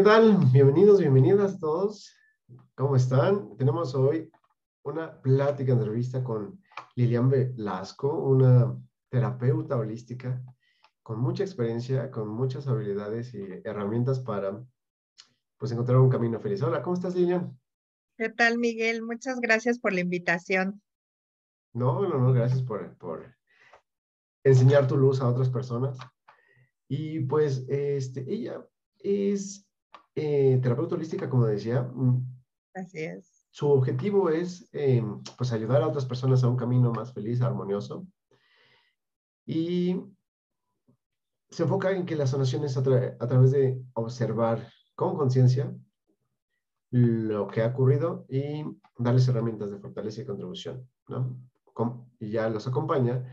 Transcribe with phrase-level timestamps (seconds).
[0.00, 0.38] ¿Qué tal?
[0.50, 2.16] Bienvenidos, bienvenidas todos.
[2.74, 3.54] ¿Cómo están?
[3.58, 4.32] Tenemos hoy
[4.82, 6.58] una plática, entrevista con
[6.96, 8.74] Lilian Velasco, una
[9.10, 10.42] terapeuta holística
[11.02, 14.64] con mucha experiencia, con muchas habilidades y herramientas para
[15.58, 16.62] pues encontrar un camino feliz.
[16.62, 17.60] Hola, ¿cómo estás, Lilian?
[18.16, 19.02] ¿Qué tal, Miguel?
[19.02, 20.80] Muchas gracias por la invitación.
[21.74, 23.36] No, no, no, gracias por, por
[24.44, 25.98] enseñar tu luz a otras personas.
[26.88, 29.66] Y pues, este, ella es
[30.14, 31.82] eh, terapeuta holística, como decía.
[31.82, 32.24] Mm,
[32.74, 33.46] Así es.
[33.50, 35.02] Su objetivo es eh,
[35.36, 38.06] pues ayudar a otras personas a un camino más feliz, armonioso.
[39.44, 40.00] Y
[41.50, 45.74] se enfoca en que la sanación es a, a través de observar con conciencia
[46.90, 48.64] lo que ha ocurrido y
[48.98, 51.40] darles herramientas de fortaleza y contribución, ¿no?
[52.18, 53.24] y ya los acompaña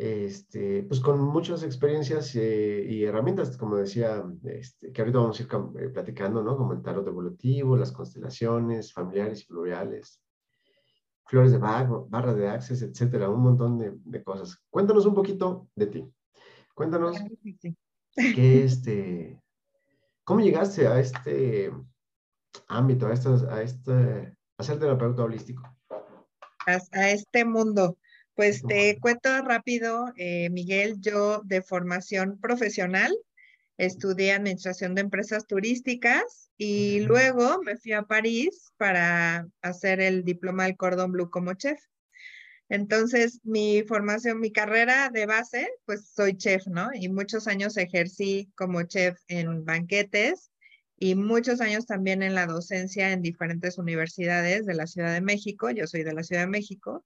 [0.00, 5.42] este, pues con muchas experiencias eh, y herramientas, como decía, este, que ahorita vamos a
[5.42, 5.48] ir
[5.78, 6.56] eh, platicando, ¿no?
[6.56, 10.22] Como el tarot evolutivo, las constelaciones familiares y pluriales,
[11.26, 14.64] flores de barra, barra de access, etcétera, un montón de, de, cosas.
[14.70, 16.10] Cuéntanos un poquito de ti.
[16.74, 17.18] Cuéntanos
[18.14, 19.38] qué este,
[20.24, 21.74] cómo llegaste a este
[22.68, 25.62] ámbito, a, estas, a, este, a ser terapeuta holístico.
[26.66, 27.98] a este mundo.
[28.40, 33.14] Pues te cuento rápido, eh, Miguel, yo de formación profesional
[33.76, 40.64] estudié administración de empresas turísticas y luego me fui a París para hacer el diploma
[40.64, 41.82] del cordón blue como chef.
[42.70, 46.88] Entonces, mi formación, mi carrera de base, pues soy chef, ¿no?
[46.94, 50.50] Y muchos años ejercí como chef en banquetes
[50.98, 55.70] y muchos años también en la docencia en diferentes universidades de la Ciudad de México.
[55.70, 57.04] Yo soy de la Ciudad de México.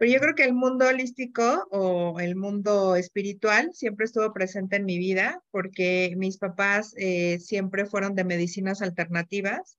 [0.00, 4.86] Pero yo creo que el mundo holístico o el mundo espiritual siempre estuvo presente en
[4.86, 9.76] mi vida porque mis papás eh, siempre fueron de medicinas alternativas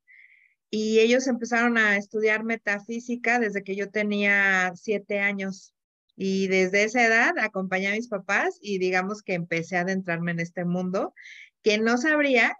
[0.69, 5.73] y ellos empezaron a estudiar metafísica desde que yo tenía siete años.
[6.15, 10.39] Y desde esa edad acompañé a mis papás y digamos que empecé a adentrarme en
[10.41, 11.15] este mundo
[11.63, 12.55] que no sabría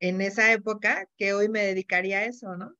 [0.00, 2.74] en esa época que hoy me dedicaría a eso, ¿no?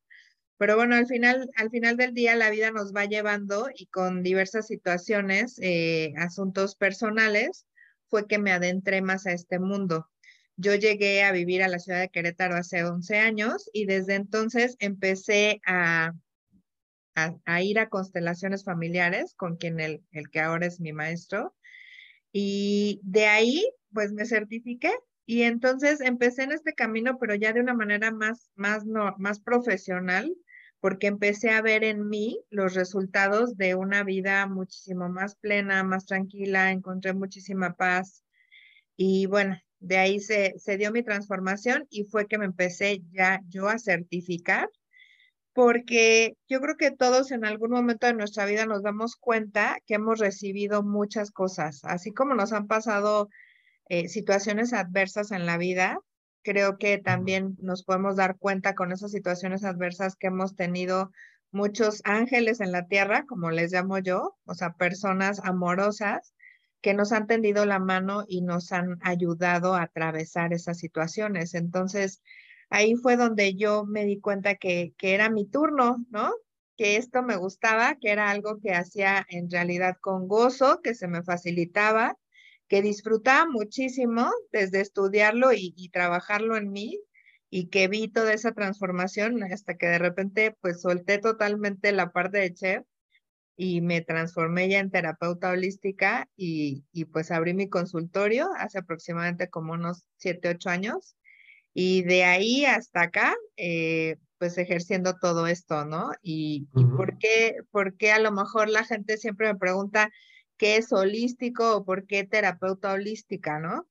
[0.59, 4.23] Pero bueno, al final, al final del día la vida nos va llevando y con
[4.23, 7.67] diversas situaciones, eh, asuntos personales,
[8.09, 10.11] fue que me adentré más a este mundo.
[10.57, 14.77] Yo llegué a vivir a la ciudad de Querétaro hace 11 años y desde entonces
[14.81, 16.13] empecé a,
[17.15, 21.55] a, ir a constelaciones familiares con quien el, el que ahora es mi maestro.
[22.33, 24.93] Y de ahí, pues me certifiqué
[25.29, 28.85] y entonces empecé en este camino, pero ya de una manera más, más,
[29.19, 30.35] más profesional,
[30.81, 36.07] porque empecé a ver en mí los resultados de una vida muchísimo más plena, más
[36.07, 38.25] tranquila, encontré muchísima paz.
[38.97, 43.69] Y bueno, de ahí se, dio mi transformación y fue que me empecé ya yo
[43.69, 44.69] a certificar,
[45.53, 49.95] porque yo creo que todos en algún momento de nuestra vida nos damos cuenta que
[49.95, 53.29] hemos recibido muchas cosas, así como nos han pasado
[53.89, 55.99] eh, situaciones adversas en la vida,
[56.43, 61.11] creo que también nos podemos dar cuenta con esas situaciones adversas que hemos tenido
[61.51, 66.35] muchos ángeles en la tierra, como les llamo yo, o sea, personas amorosas
[66.81, 71.55] que nos han tendido la mano y nos han ayudado a atravesar esas situaciones.
[71.55, 72.23] Entonces,
[72.71, 76.33] ahí fue donde yo me di cuenta que, que era mi turno, ¿no?
[76.77, 81.09] Que esto me gustaba, que era algo que hacía en realidad con gozo, que se
[81.09, 82.17] me facilitaba
[82.69, 86.99] que disfrutaba muchísimo desde estudiarlo y, trabajarlo en mí
[87.51, 92.39] y que vi toda esa transformación hasta que de repente pues solté totalmente la parte
[92.39, 92.85] de chef
[93.57, 99.49] y me transformé ya en terapeuta holística y, y pues abrí mi consultorio hace aproximadamente
[99.49, 101.17] como unos siete, ocho años
[101.75, 106.11] y de ahí hasta acá eh, pues ejerciendo todo esto, ¿no?
[106.23, 110.11] Y, y por, qué, por qué a lo mejor la gente siempre me pregunta,
[110.59, 113.89] qué es holístico o por qué terapeuta holística, ¿no?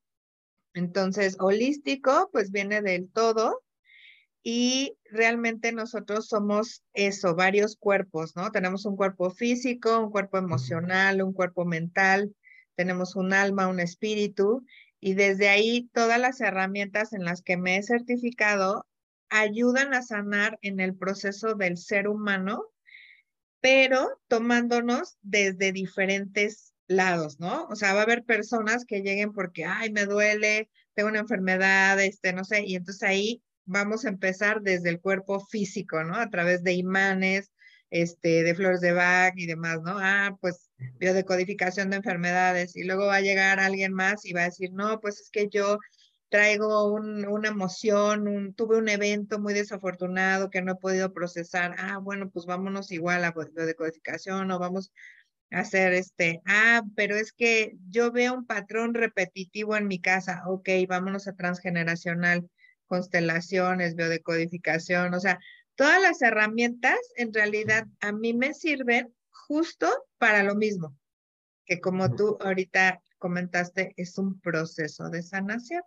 [0.74, 3.62] Entonces, holístico, pues viene del todo
[4.42, 8.52] y realmente nosotros somos eso, varios cuerpos, ¿no?
[8.52, 12.32] Tenemos un cuerpo físico, un cuerpo emocional, un cuerpo mental
[12.78, 14.64] tenemos un alma, un espíritu,
[15.00, 18.86] y desde ahí todas las herramientas en las que me he certificado
[19.30, 22.66] ayudan a sanar en el proceso del ser humano,
[23.60, 27.66] pero tomándonos desde diferentes lados, ¿no?
[27.66, 32.00] O sea, va a haber personas que lleguen porque, ay, me duele, tengo una enfermedad,
[32.00, 36.16] este, no sé, y entonces ahí vamos a empezar desde el cuerpo físico, ¿no?
[36.16, 37.52] A través de imanes,
[37.90, 39.98] este, de flores de Bach y demás, ¿no?
[39.98, 42.76] Ah, pues biodecodificación de enfermedades.
[42.76, 45.48] Y luego va a llegar alguien más y va a decir, no, pues es que
[45.48, 45.78] yo
[46.28, 51.74] traigo una emoción, tuve un evento muy desafortunado que no he podido procesar.
[51.78, 54.92] Ah, bueno, pues vámonos igual a biodecodificación o vamos
[55.50, 60.42] a hacer este, ah, pero es que yo veo un patrón repetitivo en mi casa.
[60.46, 62.48] Ok, vámonos a transgeneracional,
[62.86, 65.38] constelaciones, biodecodificación, o sea,
[65.76, 69.88] todas las herramientas en realidad a mí me sirven justo
[70.18, 70.94] para lo mismo,
[71.64, 75.82] que como tú ahorita comentaste, es un proceso de sanación.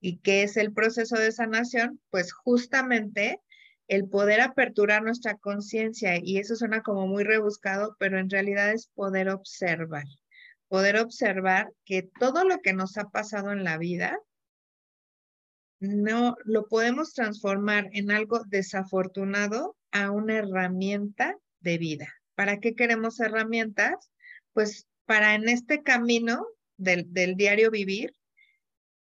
[0.00, 2.00] ¿Y qué es el proceso de sanación?
[2.10, 3.40] Pues justamente
[3.86, 8.86] el poder aperturar nuestra conciencia, y eso suena como muy rebuscado, pero en realidad es
[8.94, 10.04] poder observar,
[10.68, 14.16] poder observar que todo lo que nos ha pasado en la vida
[15.80, 22.14] no lo podemos transformar en algo desafortunado a una herramienta de vida.
[22.36, 24.12] ¿Para qué queremos herramientas?
[24.52, 28.14] Pues para en este camino del, del diario vivir,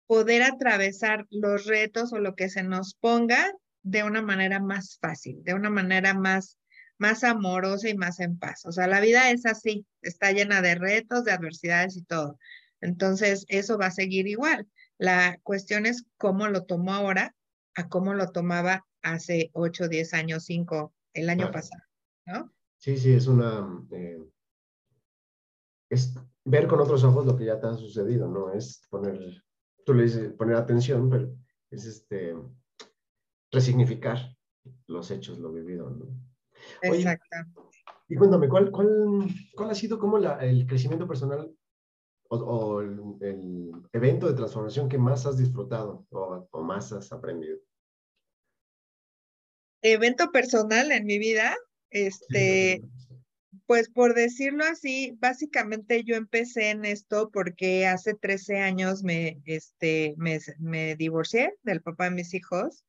[0.06, 5.42] poder atravesar los retos o lo que se nos ponga de una manera más fácil,
[5.44, 6.58] de una manera más,
[6.98, 8.64] más amorosa y más en paz.
[8.66, 12.38] O sea, la vida es así, está llena de retos, de adversidades y todo.
[12.80, 14.66] Entonces, eso va a seguir igual.
[14.98, 17.34] La cuestión es cómo lo tomo ahora
[17.74, 21.82] a cómo lo tomaba hace 8, 10 años, 5, el año pasado,
[22.26, 22.52] ¿no?
[22.78, 23.84] Sí, sí, es una...
[23.92, 24.24] Eh,
[25.88, 26.14] es
[26.44, 28.52] ver con otros ojos lo que ya te ha sucedido, ¿no?
[28.52, 29.18] Es poner,
[29.86, 31.32] tú le dices poner atención, pero
[31.70, 32.36] es este,
[33.52, 34.36] resignificar
[34.88, 36.06] los hechos, lo vivido, ¿no?
[36.82, 37.36] Exacto.
[38.08, 41.54] Y cuéntame, ¿cuál, cuál, cuál ha sido como la, el crecimiento personal
[42.28, 47.58] o, el, evento de transformación que más has disfrutado o, más has aprendido?
[49.82, 51.54] Evento personal en mi vida,
[51.90, 52.82] este,
[53.66, 60.14] pues por decirlo así, básicamente yo empecé en esto porque hace 13 años me, este,
[60.16, 62.84] me, me divorcié del papá de mis hijos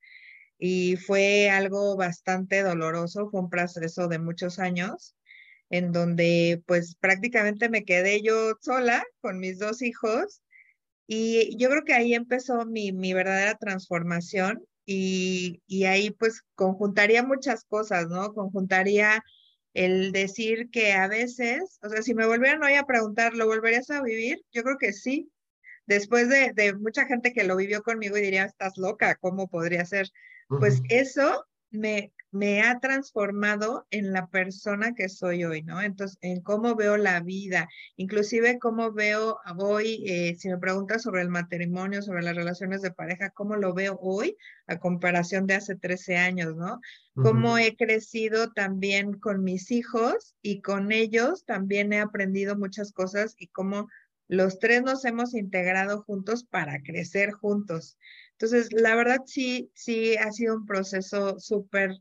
[0.59, 5.15] y fue algo bastante doloroso, fue un proceso de muchos años
[5.69, 10.41] en donde pues prácticamente me quedé yo sola con mis dos hijos
[11.07, 17.21] y yo creo que ahí empezó mi, mi verdadera transformación y, y, ahí pues conjuntaría
[17.21, 18.33] muchas cosas, ¿no?
[18.33, 19.21] Conjuntaría
[19.77, 23.91] el decir que a veces, o sea, si me volvieran hoy a preguntar, ¿lo volverías
[23.91, 24.41] a vivir?
[24.51, 25.31] Yo creo que sí.
[25.85, 29.85] Después de, de mucha gente que lo vivió conmigo y diría, estás loca, ¿cómo podría
[29.85, 30.09] ser?
[30.49, 35.81] Pues eso me, me ha transformado en la persona que soy hoy, ¿no?
[35.81, 41.21] Entonces, en cómo veo la vida, inclusive cómo veo hoy, eh, si me preguntas sobre
[41.21, 44.35] el matrimonio, sobre las relaciones de pareja, cómo lo veo hoy
[44.67, 46.79] a comparación de hace 13 años, ¿no?
[47.15, 53.33] Cómo he crecido también con mis hijos y con ellos también he aprendido muchas cosas
[53.39, 53.87] y cómo
[54.27, 57.97] los tres nos hemos integrado juntos para crecer juntos.
[58.33, 61.97] Entonces, la verdad sí, sí ha sido un proceso súper,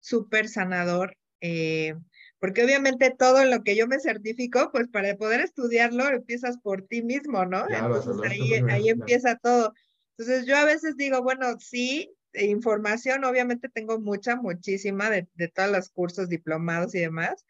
[0.00, 1.94] súper sanador, eh,
[2.38, 7.02] porque obviamente todo lo que yo me certifico, pues para poder estudiarlo empiezas por ti
[7.02, 7.68] mismo, ¿no?
[7.68, 9.72] Entonces ahí, ahí empieza todo.
[10.16, 15.70] Entonces yo a veces digo, bueno, sí, información obviamente tengo mucha, muchísima de, de todos
[15.70, 17.44] los cursos, diplomados y demás,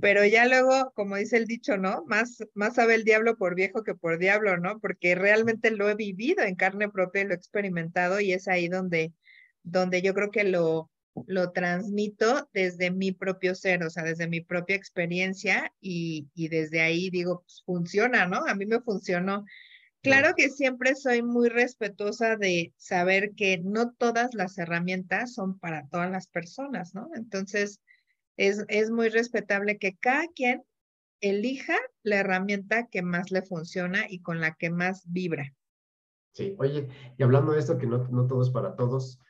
[0.00, 2.04] pero ya luego, como dice el dicho, ¿no?
[2.06, 4.78] Más, más sabe el diablo por viejo que por diablo, ¿no?
[4.78, 8.68] Porque realmente lo he vivido en carne propia y lo he experimentado y es ahí
[8.68, 9.12] donde,
[9.64, 10.91] donde yo creo que lo,
[11.26, 16.80] lo transmito desde mi propio ser, o sea, desde mi propia experiencia y, y desde
[16.80, 18.44] ahí digo, pues funciona, ¿no?
[18.46, 19.44] A mí me funcionó.
[20.02, 25.86] Claro que siempre soy muy respetuosa de saber que no todas las herramientas son para
[25.86, 27.08] todas las personas, ¿no?
[27.14, 27.80] Entonces,
[28.36, 30.64] es, muy respetable que cada quien
[31.20, 35.54] elija la herramienta que más le funciona y con la que más vibra.
[36.32, 39.20] Sí, oye, y hablando de esto, que no, no todo es para todos,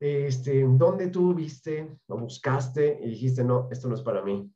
[0.00, 4.50] este, ¿dónde tú viste o buscaste y dijiste, no, esto no es para mí?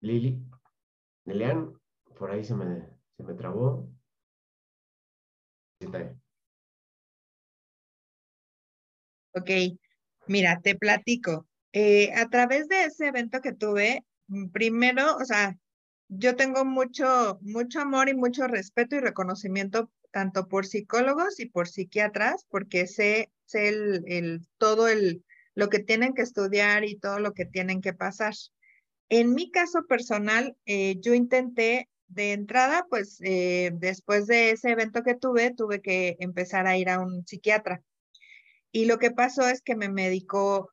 [0.00, 0.40] Lili,
[1.24, 1.72] Lilian,
[2.18, 3.88] por ahí se me, se me trabó.
[9.34, 9.50] Ok,
[10.26, 11.46] mira, te platico.
[11.72, 15.56] Eh, a través de ese evento que tuve, mm, primero, o sea,
[16.08, 21.68] yo tengo mucho, mucho amor y mucho respeto y reconocimiento tanto por psicólogos y por
[21.68, 25.24] psiquiatras, porque sé, sé el, todo el,
[25.54, 28.34] lo que tienen que estudiar y todo lo que tienen que pasar.
[29.10, 35.02] En mi caso personal, eh, yo intenté de entrada, pues eh, después de ese evento
[35.02, 37.82] que tuve, tuve que empezar a ir a un psiquiatra.
[38.72, 40.70] Y lo que pasó es que me medicó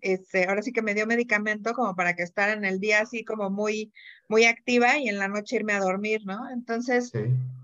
[0.00, 3.24] este, ahora sí que me dio medicamento como para que estar en el día así
[3.24, 3.92] como muy,
[4.28, 6.50] muy activa y en la noche irme a dormir, ¿no?
[6.50, 7.12] Entonces,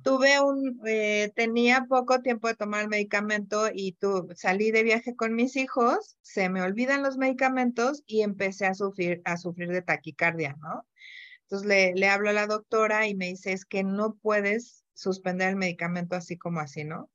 [0.02, 5.14] tuve un, eh, tenía poco tiempo de tomar el medicamento y tu, salí de viaje
[5.16, 9.82] con mis hijos, se me olvidan los medicamentos y empecé a sufrir, a sufrir de
[9.82, 10.86] taquicardia, ¿no?
[11.42, 15.50] Entonces le, le hablo a la doctora y me dice, es que no puedes suspender
[15.50, 17.10] el medicamento así como así, ¿no?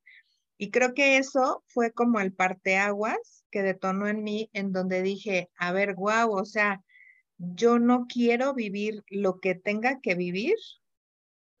[0.56, 5.48] Y creo que eso fue como el parteaguas que detonó en mí, en donde dije,
[5.56, 6.82] a ver, guau, o sea,
[7.38, 10.56] yo no quiero vivir lo que tenga que vivir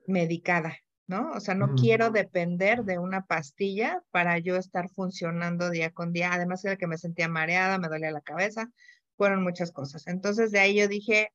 [0.08, 1.30] medicada, ¿no?
[1.30, 6.32] O sea, no quiero depender de una pastilla para yo estar funcionando día con día.
[6.32, 8.72] Además era que me sentía mareada, me dolía la cabeza,
[9.16, 10.08] fueron muchas cosas.
[10.08, 11.28] Entonces de ahí yo dije,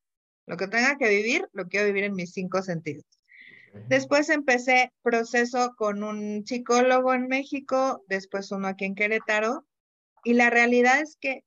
[0.46, 3.06] lo que tenga que vivir, lo quiero vivir en mis cinco sentidos.
[3.88, 9.66] Después empecé proceso con un psicólogo en México, después uno aquí en Querétaro,
[10.24, 11.44] y la realidad es que,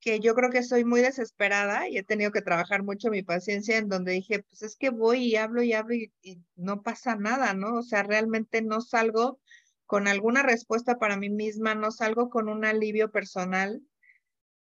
[0.00, 3.78] que yo creo que soy muy desesperada y he tenido que trabajar mucho mi paciencia
[3.78, 6.12] en donde dije, pues es que voy y hablo y hablo y,
[6.56, 7.76] no pasa nada, ¿no?
[7.76, 9.40] O sea, realmente no salgo
[9.86, 13.82] con alguna respuesta para mí misma, no salgo con un alivio personal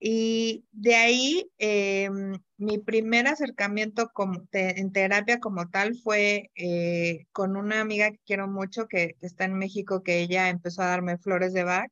[0.05, 2.09] y de ahí, eh,
[2.57, 8.49] mi primer acercamiento como en terapia como tal fue eh, con una amiga que quiero
[8.49, 11.89] mucho, que, está en México, que ella empezó a darme flores de Bach.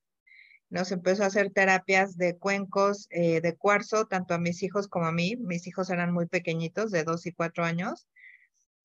[0.71, 5.05] Nos empezó a hacer terapias de cuencos eh, de cuarzo, tanto a mis hijos como
[5.05, 5.35] a mí.
[5.35, 8.07] Mis hijos eran muy pequeñitos, de dos y cuatro años.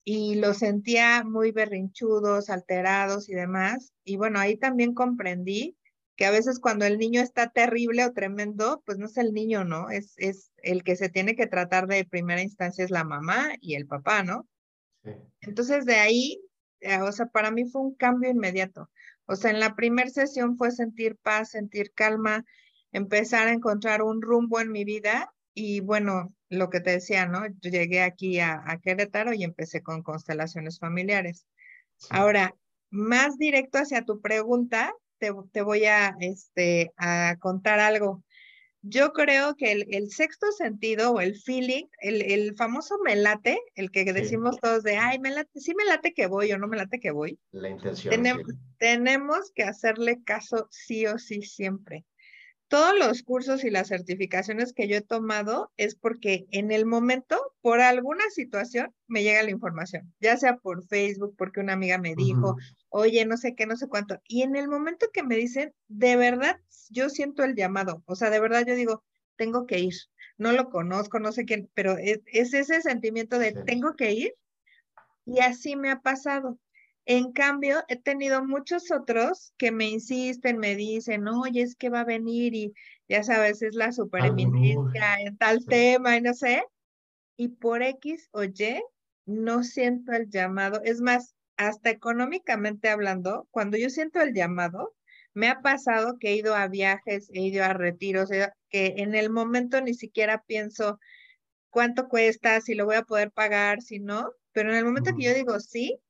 [0.02, 3.92] Y los sentía muy berrinchudos, alterados y demás.
[4.02, 5.76] Y bueno, ahí también comprendí
[6.16, 9.62] que a veces cuando el niño está terrible o tremendo, pues no es el niño,
[9.62, 9.88] ¿no?
[9.88, 13.76] Es, es el que se tiene que tratar de primera instancia es la mamá y
[13.76, 14.48] el papá, ¿no?
[15.04, 15.12] Sí.
[15.40, 16.40] Entonces de ahí,
[16.80, 18.90] eh, o sea, para mí fue un cambio inmediato.
[19.26, 22.45] O sea, en la primera sesión fue sentir paz, sentir calma,
[22.92, 27.47] empezar a encontrar un rumbo en mi vida y bueno, lo que te decía, ¿no?
[27.47, 31.47] Yo llegué aquí a, a Querétaro y empecé con constelaciones familiares.
[32.11, 32.54] Ahora,
[32.90, 38.23] más directo hacia tu pregunta, te, voy a, este, a contar algo.
[38.88, 43.90] Yo creo que el, sexto sentido o el feeling, el, el famoso me late, el
[43.90, 46.76] que decimos todos de, ay, me late, sí me late que voy o no me
[46.76, 47.38] late que voy.
[47.52, 48.42] La intención.
[48.78, 52.04] tenemos que hacerle caso sí o sí siempre
[52.68, 57.40] todos los cursos y las certificaciones que yo he tomado es porque en el momento,
[57.61, 62.14] por alguna situación, me llega la información, ya sea por Facebook, porque una amiga me
[62.16, 62.56] dijo,
[62.88, 64.20] oye, no sé qué, no sé cuánto.
[64.26, 66.58] Y en el momento que me dicen, de verdad,
[66.90, 69.04] yo siento el llamado, o sea, de verdad yo digo,
[69.37, 69.94] tengo que ir.
[70.38, 74.35] No lo conozco, no sé quién, pero es, ese sentimiento de tengo que ir.
[75.25, 76.58] Y así me ha pasado.
[77.06, 82.00] En cambio, he tenido muchos otros que me insisten, me dicen, oye, es que va
[82.00, 82.75] a venir y
[83.08, 86.64] ya sabes, es la supereminencia en tal tema y no sé.
[87.36, 88.82] Y por X o Y,
[89.25, 90.80] no siento el llamado.
[90.82, 94.92] Es más, hasta económicamente hablando, cuando yo siento el llamado,
[95.32, 98.30] me ha pasado que he ido a viajes, he ido a retiros,
[98.68, 100.98] que en el momento ni siquiera pienso
[101.70, 105.25] cuánto cuesta, si lo voy a poder pagar, si no, pero en el momento que
[105.25, 106.00] yo digo sí,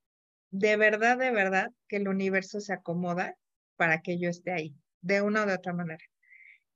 [0.51, 3.37] de verdad, de verdad que el universo se acomoda
[3.77, 6.05] para que yo esté ahí, de una o de otra manera.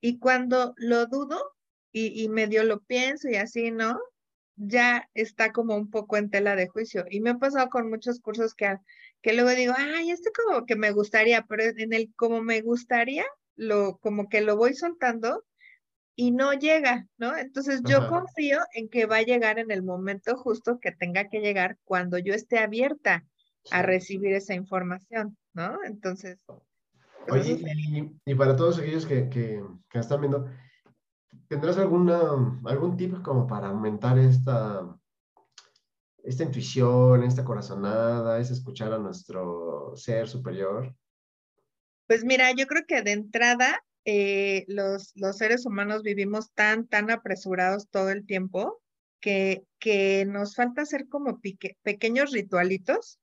[0.00, 1.54] Y cuando lo dudo
[1.92, 3.98] y, medio lo pienso y así, ¿no?
[4.56, 7.04] Ya está como un poco en tela de juicio.
[7.10, 8.76] Y me ha pasado con muchos cursos que,
[9.22, 13.24] que luego digo, ay, este como que me gustaría, pero en el como me gustaría,
[13.56, 15.44] lo, como que lo voy soltando
[16.14, 17.36] y no llega, ¿no?
[17.36, 21.40] Entonces yo confío en que va a llegar en el momento justo que tenga que
[21.40, 23.24] llegar cuando yo esté abierta
[23.70, 25.82] a recibir esa información, ¿no?
[25.84, 26.38] Entonces.
[27.26, 30.46] Pues, Oye, y, para todos aquellos que, que, que, están viendo,
[31.48, 32.20] ¿tendrás alguna,
[32.64, 34.96] algún tip como para aumentar esta,
[36.24, 40.94] esta intuición, esta corazonada, es escuchar a nuestro ser superior?
[42.06, 47.10] Pues mira, yo creo que de entrada eh, los, los seres humanos vivimos tan, tan
[47.10, 48.80] apresurados todo el tiempo
[49.20, 51.40] que, que nos falta hacer como
[51.82, 53.20] pequeños ritualitos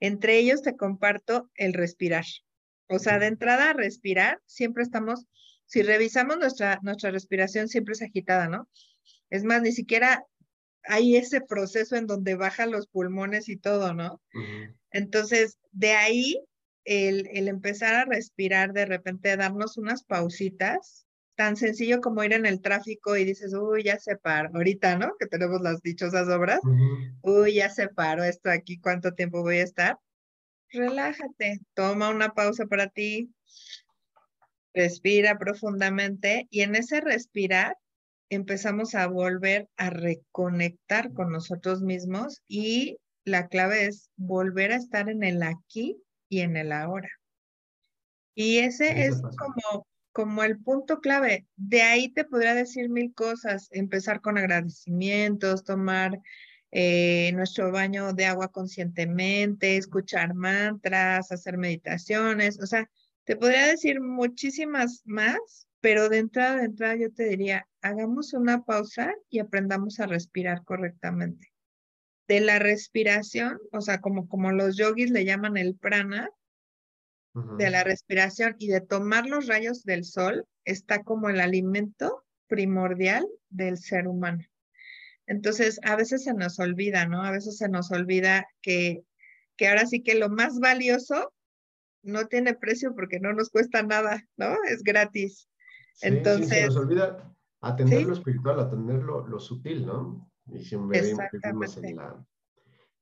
[0.00, 2.24] entre ellos te comparto el respirar.
[2.88, 5.26] O sea, de entrada, respirar, siempre estamos
[5.68, 8.68] Si revisamos nuestra, nuestra respiración siempre es agitada, ¿no?
[9.30, 10.24] Es más, ni siquiera
[10.84, 14.22] hay ese proceso en donde bajan los pulmones y todo, ¿no?
[14.92, 16.40] Entonces, de ahí
[16.84, 21.05] el, el, empezar a respirar, de repente darnos unas pausitas,
[21.36, 25.12] tan sencillo como ir en el tráfico y dices, uy, ya se paró, ahorita, ¿no?
[25.18, 26.60] Que tenemos las dichosas obras,
[27.22, 29.98] uy, ya se paró esto aquí, ¿cuánto tiempo voy a estar?
[30.70, 33.30] Relájate, toma una pausa para ti,
[34.74, 37.76] respira profundamente y en ese respirar
[38.28, 45.08] empezamos a volver a reconectar con nosotros mismos y la clave es volver a estar
[45.08, 45.96] en el aquí
[46.28, 47.10] y en el ahora.
[48.34, 49.86] Y ese es como,
[50.16, 51.46] como el punto clave.
[51.56, 56.18] De ahí te podría decir mil cosas, empezar con agradecimientos, tomar
[56.70, 62.88] eh, nuestro baño de agua conscientemente, escuchar mantras, hacer meditaciones, o sea,
[63.24, 68.64] te podría decir muchísimas más, pero de entrada, de entrada yo te diría, hagamos una
[68.64, 71.52] pausa y aprendamos a respirar correctamente.
[72.26, 76.30] De la respiración, o sea, como, como los yogis le llaman el prana,
[77.58, 83.26] de la respiración y de tomar los rayos del sol, está como el alimento primordial
[83.50, 84.44] del ser humano.
[85.26, 87.22] Entonces, a veces se nos olvida, ¿no?
[87.22, 89.02] A veces se nos olvida que,
[89.56, 91.32] que ahora sí que lo más valioso
[92.02, 94.56] no tiene precio porque no nos cuesta nada, ¿no?
[94.68, 95.48] Es gratis.
[96.00, 96.48] Entonces.
[96.48, 100.30] se nos olvida atender lo espiritual, atender lo, sutil, ¿no?
[100.46, 102.26] Y siempre vivimos en la,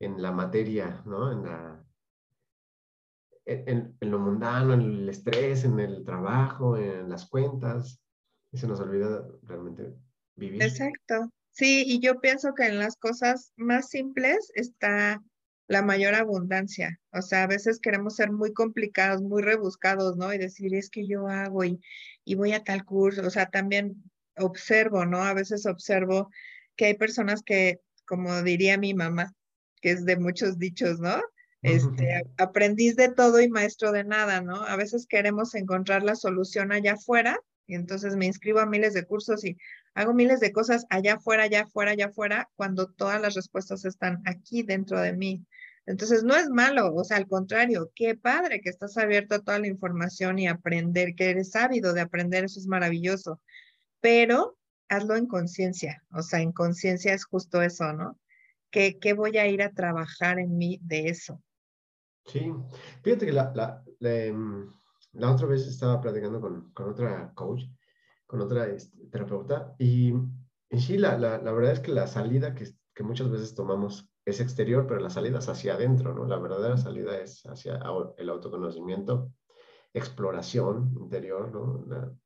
[0.01, 1.31] en la materia, ¿no?
[1.31, 1.85] En, la,
[3.47, 8.01] en, lo mundano, en el estrés, en el trabajo, en las cuentas.
[8.53, 9.95] Y se nos olvida realmente
[10.37, 10.63] vivir.
[10.63, 11.31] Exacto.
[11.51, 15.23] Sí, y yo pienso que en las cosas más simples está
[15.69, 17.01] la mayor abundancia.
[17.13, 20.33] O sea, a veces queremos ser muy complicados, muy rebuscados, ¿no?
[20.33, 21.81] Y decir, es que yo hago y,
[22.25, 23.27] y voy a tal curso.
[23.27, 24.03] O sea, también
[24.37, 25.23] observo, ¿no?
[25.23, 26.31] A veces observo
[26.77, 29.33] que hay personas que, como diría mi mamá,
[29.81, 31.21] que es de muchos dichos, ¿no?
[31.65, 34.57] Este, aprendiz de todo y maestro de nada, ¿no?
[34.65, 39.07] A veces queremos encontrar la solución allá afuera y entonces me inscribo a miles de
[39.07, 39.57] cursos y
[39.95, 44.21] hago miles de cosas allá afuera, allá afuera, allá afuera, cuando todas las respuestas están
[44.27, 45.43] aquí dentro de mí.
[45.87, 49.59] Entonces, no es malo, o sea, al contrario, qué padre que estás abierto a toda
[49.59, 53.41] la información y aprender, que eres ávido de aprender, eso es maravilloso,
[54.01, 54.59] pero
[54.91, 58.19] hazlo en conciencia, o sea, en conciencia es justo eso, ¿no?
[58.71, 61.43] ¿Qué, ¿Qué, voy a ir a trabajar en mí de eso?
[62.27, 62.53] Sí,
[63.03, 64.71] fíjate que la, la, em,
[65.13, 67.65] la, otra vez estaba platicando con, con otra coach,
[68.27, 72.69] con otra este, terapeuta, y en sí la, la, verdad es que la salida que,
[72.95, 76.25] que muchas veces tomamos es exterior, pero la salida es hacia adentro, ¿no?
[76.27, 77.81] La verdadera salida es hacia
[78.17, 79.31] el autoconocimiento,
[79.93, 82.19] exploración interior, ¿no?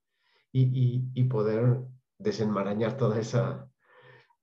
[0.53, 1.81] y, y, poder
[2.19, 3.71] desenmarañar todas esa,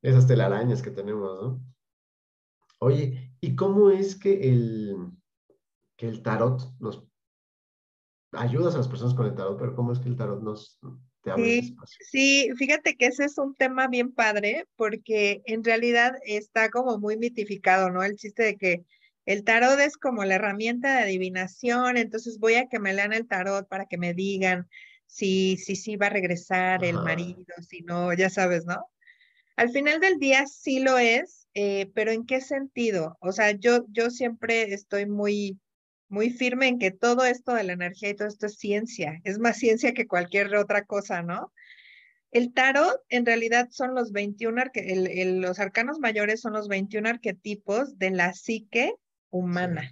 [0.02, 1.62] esas telarañas que tenemos, ¿no?
[2.80, 4.96] Oye, ¿y cómo es que el,
[5.98, 7.04] que el tarot nos
[8.32, 10.80] ayudas a las personas con el tarot, pero cómo es que el tarot nos
[11.36, 17.00] sí, sí, fíjate que ese es un tema bien padre porque en realidad está como
[17.00, 18.04] muy mitificado, ¿no?
[18.04, 18.86] El chiste de que
[19.26, 23.28] el tarot es como la herramienta de adivinación, entonces voy a que me lean el
[23.28, 24.68] tarot para que me digan
[25.08, 28.86] si sí si, va a regresar el marido, si no, ya sabes, ¿no?
[29.56, 33.18] Al final del día sí lo es, eh, pero ¿en qué sentido?
[33.22, 35.58] O sea, yo, yo siempre estoy muy
[36.08, 39.40] muy firme en que todo esto de la energía y todo esto es ciencia, es
[39.40, 41.52] más ciencia que cualquier otra cosa, ¿no?
[42.32, 44.64] El tarot en realidad son los 21,
[45.42, 48.94] los arcanos mayores son los 21 arquetipos de la psique
[49.30, 49.92] humana.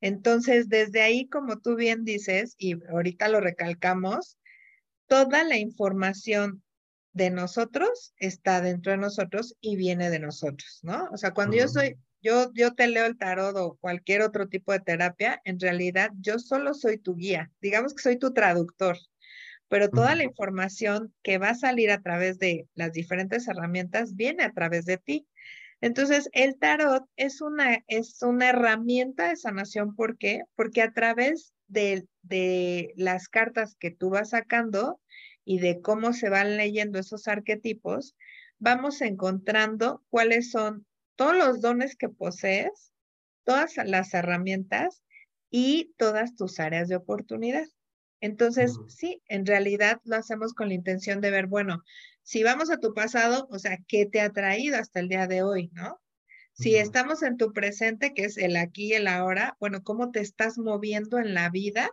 [0.00, 4.38] Entonces, desde ahí, como tú bien dices, y ahorita lo recalcamos,
[5.06, 6.62] toda la información
[7.12, 11.08] de nosotros está dentro de nosotros y viene de nosotros, ¿no?
[11.12, 14.72] O sea, cuando yo soy, yo, yo te leo el tarot o cualquier otro tipo
[14.72, 18.98] de terapia, en realidad yo solo soy tu guía, digamos que soy tu traductor,
[19.68, 24.42] pero toda la información que va a salir a través de las diferentes herramientas viene
[24.42, 25.28] a través de ti.
[25.80, 29.94] Entonces, el tarot es una, es una herramienta de sanación.
[29.94, 30.42] ¿Por qué?
[30.56, 35.00] Porque a través de, de las cartas que tú vas sacando
[35.44, 38.16] y de cómo se van leyendo esos arquetipos,
[38.58, 40.84] vamos encontrando cuáles son
[41.20, 42.94] todos los dones que posees,
[43.44, 45.02] todas las herramientas
[45.50, 47.66] y todas tus áreas de oportunidad.
[48.22, 51.84] Entonces, sí, en realidad lo hacemos con la intención de ver, bueno,
[52.22, 55.42] si vamos a tu pasado, o sea, ¿qué te ha traído hasta el día de
[55.42, 56.00] hoy, no?
[56.54, 60.20] Si estamos en tu presente, que es el aquí y el ahora, bueno, ¿cómo te
[60.20, 61.90] estás moviendo en la vida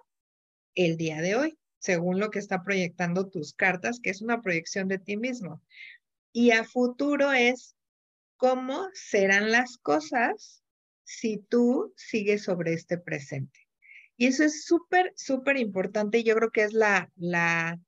[0.74, 1.60] el día de hoy?
[1.80, 5.62] según lo que está proyectando tus cartas, que es una proyección de ti mismo.
[6.34, 7.77] Y a futuro es
[8.38, 10.64] cómo serán las cosas
[11.04, 13.60] si tú sigues sobre este presente.
[14.16, 16.24] Y eso es súper, súper importante.
[16.24, 17.80] Yo creo que es la, la,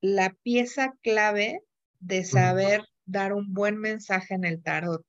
[0.00, 1.62] la pieza clave
[2.00, 5.04] de saber dar un buen mensaje en el tarot.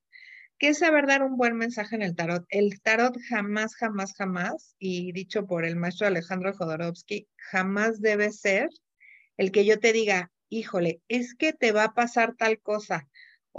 [0.57, 2.45] ¿Qué es saber dar un buen mensaje en el tarot?
[2.49, 8.69] El tarot jamás, jamás, jamás, y dicho por el maestro Alejandro Jodorowsky, jamás debe ser
[9.38, 13.07] el que yo te diga, híjole, es que te va a pasar tal cosa,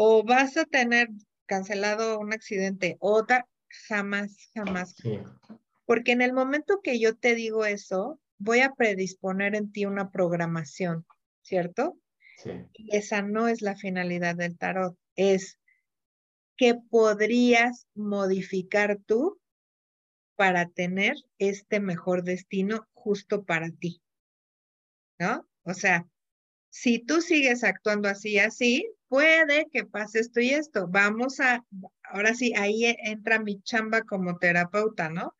[0.02, 1.10] o vas a tener
[1.44, 3.22] cancelado un accidente, o
[3.86, 4.94] jamás, jamás.
[5.84, 10.10] Porque en el momento que yo te digo eso, voy a predisponer en ti una
[10.10, 11.04] programación,
[11.42, 11.98] ¿cierto?
[12.38, 12.50] Sí.
[12.72, 15.58] Y esa no es la finalidad del tarot, es
[16.56, 19.38] que podrías modificar tú
[20.34, 24.00] para tener este mejor destino justo para ti.
[25.18, 25.46] ¿No?
[25.64, 26.08] O sea,
[26.70, 30.88] si tú sigues actuando así, así, puede que pase esto y esto.
[30.88, 31.64] Vamos a,
[32.04, 35.34] ahora sí, ahí entra mi chamba como terapeuta, ¿no?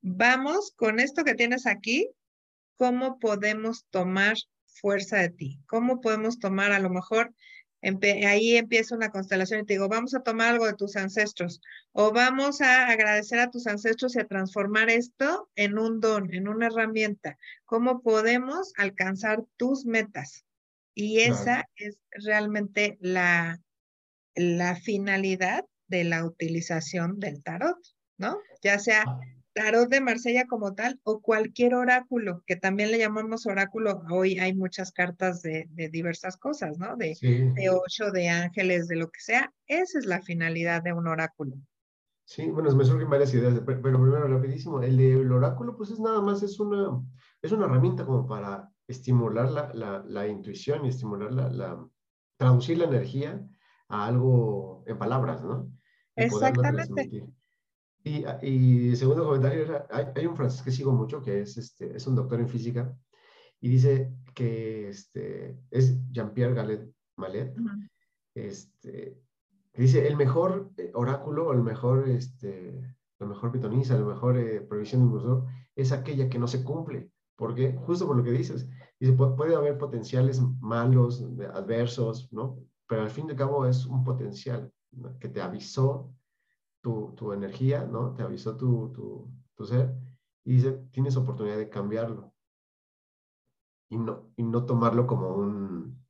[0.00, 2.08] Vamos con esto que tienes aquí,
[2.76, 4.36] ¿cómo podemos tomar
[4.66, 5.60] fuerza de ti?
[5.66, 7.34] ¿Cómo podemos tomar a lo mejor
[8.26, 11.60] ahí empieza una constelación y te digo, vamos a tomar algo de tus ancestros
[11.92, 16.48] o vamos a agradecer a tus ancestros y a transformar esto en un don, en
[16.48, 17.38] una herramienta.
[17.64, 20.44] ¿Cómo podemos alcanzar tus metas?
[21.00, 23.60] Y esa es realmente la,
[24.34, 27.78] la finalidad de la utilización del tarot,
[28.18, 28.38] ¿no?
[28.62, 29.20] Ya sea ah
[29.58, 34.02] tarot de Marsella como tal o cualquier oráculo, que también le llamamos oráculo.
[34.10, 36.96] Hoy hay muchas cartas de, diversas cosas, ¿no?
[36.96, 39.52] De, de, ocho, de ángeles, de lo que sea.
[39.66, 41.56] Esa es la finalidad de un oráculo.
[42.24, 46.20] Sí, bueno, me surgen varias ideas, pero, primero, rapidísimo, el del oráculo, pues es nada
[46.20, 47.02] más, es una,
[47.42, 51.88] es una herramienta como para estimular la, la, la intuición y estimular la, la,
[52.38, 53.46] traducir la energía
[53.88, 55.70] a algo en palabras, ¿no?
[56.16, 57.28] Exactamente.
[58.04, 62.06] Y, y segundo comentario, hay, hay, un francés que sigo mucho, que es, este, es
[62.06, 62.96] un doctor en física,
[63.60, 67.54] y dice que este, es Jean-Pierre Galet Malet,
[68.34, 69.20] este,
[69.74, 72.80] dice, el mejor eh, oráculo, el mejor, este,
[73.18, 77.10] la mejor pitonisa, la mejor eh, previsión de un es aquella que no se cumple.
[77.38, 78.68] Porque Justo por lo que dices.
[78.98, 81.24] Dice, puede haber potenciales malos,
[81.54, 82.58] adversos, ¿no?
[82.88, 84.72] Pero al fin y al cabo es un potencial
[85.20, 86.12] que te avisó
[86.82, 88.12] tu, tu energía, ¿no?
[88.12, 88.92] Te avisó tu,
[89.54, 89.94] tu, ser
[90.44, 92.32] y dice, tienes oportunidad de cambiarlo.
[93.88, 96.04] Y no, y no tomarlo como un,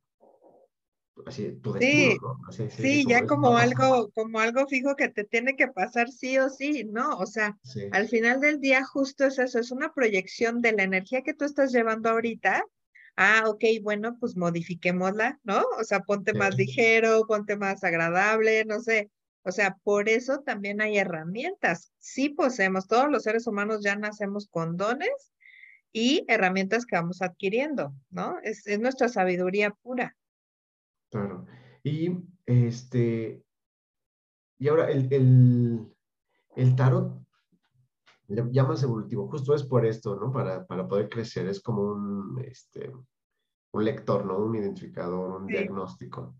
[1.25, 2.69] así, tu destino, sí, ¿no?
[2.69, 6.85] sí, ya como algo, como algo fijo que te tiene que pasar sí o sí,
[6.85, 7.17] ¿no?
[7.17, 7.57] O sea,
[7.91, 11.45] al final del día justo es eso, es una proyección de la energía que tú
[11.45, 12.63] estás llevando ahorita.
[13.15, 15.63] Ah, ok, bueno, pues modifiquémosla, ¿no?
[15.79, 19.09] O sea, ponte más ligero, ponte más agradable, no sé.
[19.43, 21.91] O sea, por eso también hay herramientas.
[21.99, 25.33] Sí poseemos, todos los seres humanos ya nacemos con dones
[25.91, 28.37] y herramientas que vamos adquiriendo, ¿no?
[28.43, 30.15] Es, nuestra sabiduría pura.
[31.09, 31.45] Claro.
[31.83, 33.43] Y este,
[34.59, 35.87] y ahora el, el,
[36.55, 37.19] el tarot
[38.27, 40.31] ya más evolutivo, justo es por esto, ¿no?
[40.31, 42.91] Para, para poder crecer, es como un, este,
[43.71, 44.37] un lector, ¿no?
[44.37, 46.35] Un identificador, un diagnóstico.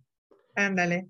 [0.56, 1.10] Ándale.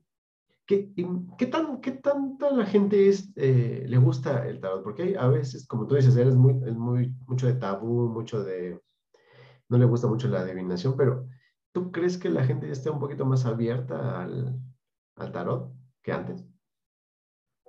[0.65, 0.91] ¿Qué,
[1.38, 4.84] qué, tan, ¿Qué tanta la gente es, eh, le gusta el tarot?
[4.84, 8.80] Porque a veces, como tú dices, eres muy, es muy, mucho de tabú, mucho de...
[9.67, 11.28] No le gusta mucho la adivinación, pero
[11.80, 14.60] ¿tú crees que la gente ya esté un poquito más abierta al,
[15.15, 16.46] al tarot que antes?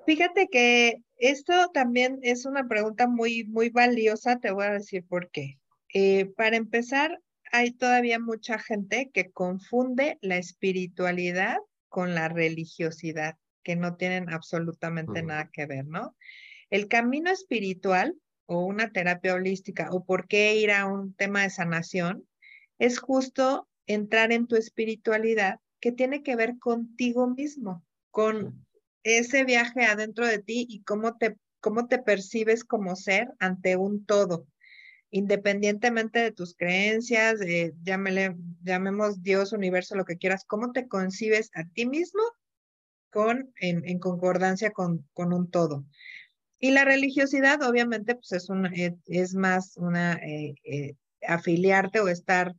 [0.04, 5.30] Fíjate que esto también es una pregunta muy, muy valiosa, te voy a decir por
[5.30, 5.60] qué.
[5.94, 7.20] Eh, para empezar,
[7.52, 15.22] hay todavía mucha gente que confunde la espiritualidad con la religiosidad, que no tienen absolutamente
[15.22, 16.16] nada que ver, ¿no?
[16.70, 21.50] El camino espiritual o una terapia holística o por qué ir a un tema de
[21.50, 22.26] sanación
[22.78, 28.66] es justo entrar en tu espiritualidad que tiene que ver contigo mismo, con
[29.02, 34.04] ese viaje adentro de ti y cómo te, cómo te percibes como ser ante un
[34.04, 34.46] todo
[35.10, 41.64] independientemente de tus creencias, eh, llamemos Dios, universo, lo que quieras, ¿cómo te concibes a
[41.64, 42.22] ti mismo
[43.10, 45.84] con, en, concordancia con, con, un todo?
[46.60, 48.70] Y la religiosidad, obviamente, pues es, una,
[49.06, 50.94] es más una eh, eh,
[51.26, 52.54] afiliarte o estar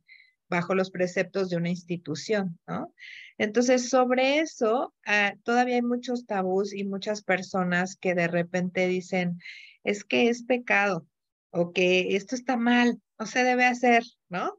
[0.52, 2.94] bajo los preceptos de una institución, ¿no?
[3.38, 9.38] Entonces, sobre eso, ah, todavía hay muchos tabús y muchas personas que de repente dicen,
[9.82, 11.06] es que es pecado,
[11.50, 14.58] o que esto está mal, no se debe hacer, ¿no?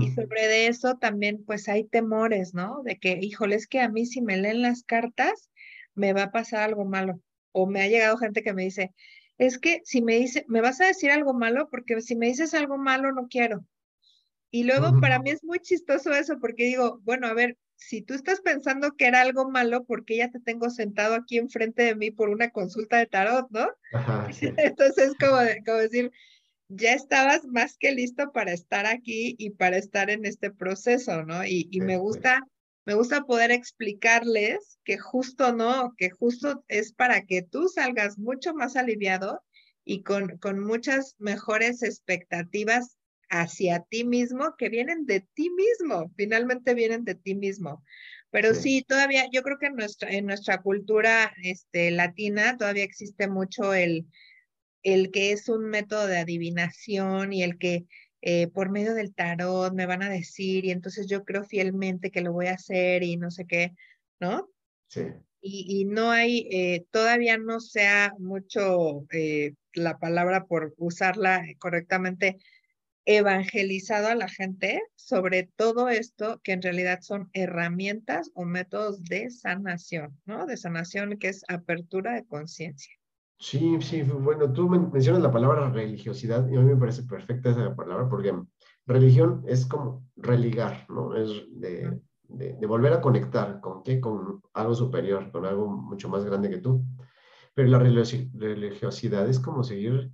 [0.00, 2.82] Y sobre de eso también pues hay temores, ¿no?
[2.84, 5.50] De que, híjole, es que a mí si me leen las cartas
[5.96, 7.20] me va a pasar algo malo.
[7.50, 8.94] O me ha llegado gente que me dice,
[9.36, 12.54] es que si me dice, me vas a decir algo malo porque si me dices
[12.54, 13.64] algo malo no quiero.
[14.54, 18.14] Y luego para mí es muy chistoso eso porque digo, bueno, a ver, si tú
[18.14, 22.12] estás pensando que era algo malo, porque ya te tengo sentado aquí enfrente de mí
[22.12, 23.68] por una consulta de tarot, ¿no?
[24.56, 26.12] Entonces es como, como decir,
[26.68, 31.44] ya estabas más que listo para estar aquí y para estar en este proceso, ¿no?
[31.44, 32.40] Y, y me gusta,
[32.86, 38.54] me gusta poder explicarles que justo no, que justo es para que tú salgas mucho
[38.54, 39.42] más aliviado
[39.84, 42.98] y con, con muchas mejores expectativas
[43.30, 47.82] hacia ti mismo que vienen de ti mismo, finalmente vienen de ti mismo.
[48.30, 48.82] Pero sí.
[48.82, 54.06] todavía, yo creo que en nuestra, en nuestra cultura este, latina todavía existe mucho el,
[54.82, 57.86] el que es un método de adivinación y el que
[58.22, 62.22] eh, por medio del tarot me van a decir y entonces yo creo fielmente que
[62.22, 63.72] lo voy a hacer y no sé qué,
[64.18, 64.50] ¿no?
[64.88, 65.02] Sí.
[65.42, 72.38] Y, y no hay, eh, todavía no sea mucho eh, la palabra por usarla correctamente,
[73.06, 79.30] evangelizado a la gente sobre todo esto que en realidad son herramientas o métodos de
[79.30, 80.46] sanación, ¿no?
[80.46, 82.94] De sanación que es apertura de conciencia.
[83.38, 87.74] Sí, sí, bueno, tú mencionas la palabra religiosidad y a mí me parece perfecta esa
[87.76, 88.32] palabra porque
[88.86, 91.14] religión es como religar, ¿no?
[91.14, 96.24] Es de, de, volver a conectar con qué, con algo superior, con algo mucho más
[96.24, 96.84] grande que tú.
[97.54, 100.10] Pero la religiosidad es como seguir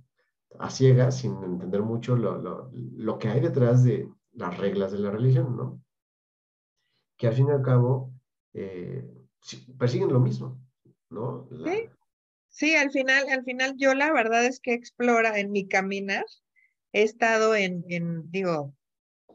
[0.59, 4.99] a ciegas, sin entender mucho lo, lo, lo, que hay detrás de las reglas de
[4.99, 5.81] la religión, ¿no?
[7.17, 8.13] Que al fin y al cabo
[8.53, 9.07] eh,
[9.77, 10.59] persiguen lo mismo,
[11.09, 11.47] ¿no?
[11.65, 11.89] Sí.
[12.49, 16.25] sí, al final, al final yo la verdad es que explora en mi caminar,
[16.93, 18.73] he estado en, en, digo,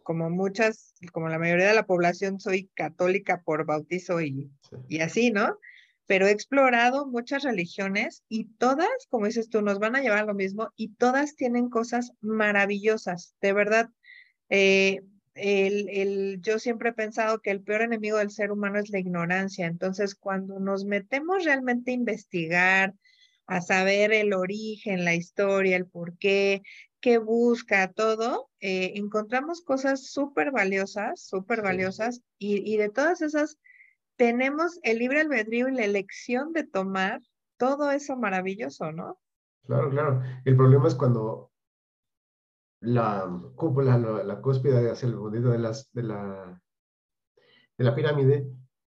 [0.03, 4.51] como muchas, como la mayoría de la población, soy católica por bautizo y,
[4.89, 5.59] y así, ¿no?
[6.07, 10.27] Pero he explorado muchas religiones y todas, como dices tú, nos van a llevar a
[10.27, 13.91] lo mismo y todas tienen cosas maravillosas, de verdad.
[14.49, 15.03] Eh,
[15.35, 18.99] el, el, yo siempre he pensado que el peor enemigo del ser humano es la
[18.99, 22.95] ignorancia, entonces cuando nos metemos realmente a investigar,
[23.47, 26.63] a saber el origen, la historia, el por qué,
[27.01, 33.59] qué busca, todo, eh, encontramos cosas súper valiosas, súper valiosas, y, y de todas esas
[34.17, 37.21] tenemos el libre albedrío y la elección de tomar
[37.57, 39.19] todo eso maravilloso, ¿no?
[39.67, 40.23] Claro, claro.
[40.45, 41.51] El problema es cuando
[42.81, 46.63] la cúpula, la, la cúspide hacia el bonito de, las, de, la,
[47.77, 48.47] de la pirámide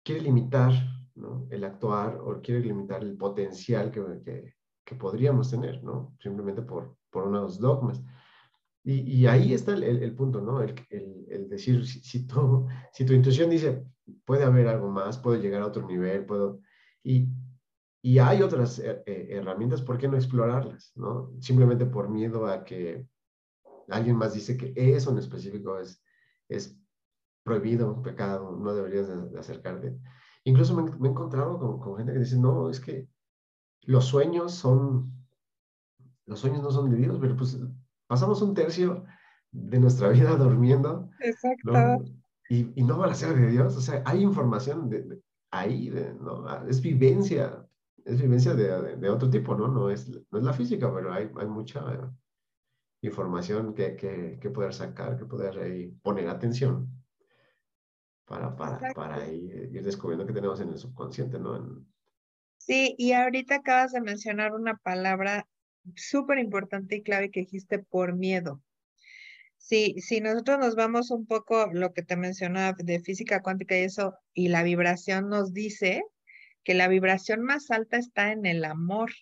[0.03, 0.73] quiere limitar
[1.15, 1.47] ¿no?
[1.51, 4.55] el actuar o quiere limitar el potencial que, que,
[4.85, 6.17] que podríamos tener, ¿no?
[6.21, 8.03] Simplemente por, por unos dogmas.
[8.85, 10.61] Y, y, ahí está el, el, punto, ¿no?
[10.61, 10.75] El,
[11.29, 13.85] el decir, si, si, tu, si tu intuición dice,
[14.25, 16.61] puede haber algo más, puedo llegar a otro nivel, puedo...
[17.03, 17.29] Y,
[18.03, 20.93] y hay otras eh, eh, herramientas, ¿por qué no explorarlas?
[20.97, 21.33] ¿no?
[21.41, 23.07] Simplemente por miedo a que
[23.88, 26.03] alguien más dice que eso en específico es,
[26.49, 26.79] es
[27.45, 29.97] prohibido, pecado, no deberías de, acercarte.
[30.45, 33.09] Incluso me, me he encontrado con, con, gente que dice, no, es que
[33.83, 35.12] los sueños son,
[36.27, 37.59] los sueños no son de Dios, pero pues
[38.07, 39.05] pasamos un tercio
[39.53, 41.09] de nuestra vida durmiendo.
[41.21, 41.73] Exacto
[42.53, 43.77] y, no va a ser de Dios.
[43.77, 46.47] O sea, hay información de, ahí, ¿no?
[46.47, 47.67] Ah, es vivencia,
[48.05, 49.69] es vivencia de, de, otro tipo, ¿no?
[49.69, 52.12] No es, no es la física, pero hay, hay mucha
[53.01, 56.88] información que, que, que, poder sacar, que poder ahí poner atención
[58.27, 61.85] para, para, para ir, ir, descubriendo que tenemos en el subconsciente, ¿no?
[62.59, 65.49] Sí, y ahorita acabas de mencionar una palabra
[65.97, 68.62] súper importante y clave que dijiste por miedo.
[69.62, 73.85] Sí, si nosotros nos vamos un poco lo que te mencionaba de física cuántica y
[73.85, 76.03] eso, y la vibración nos dice
[76.64, 79.12] que la vibración más alta está en el amor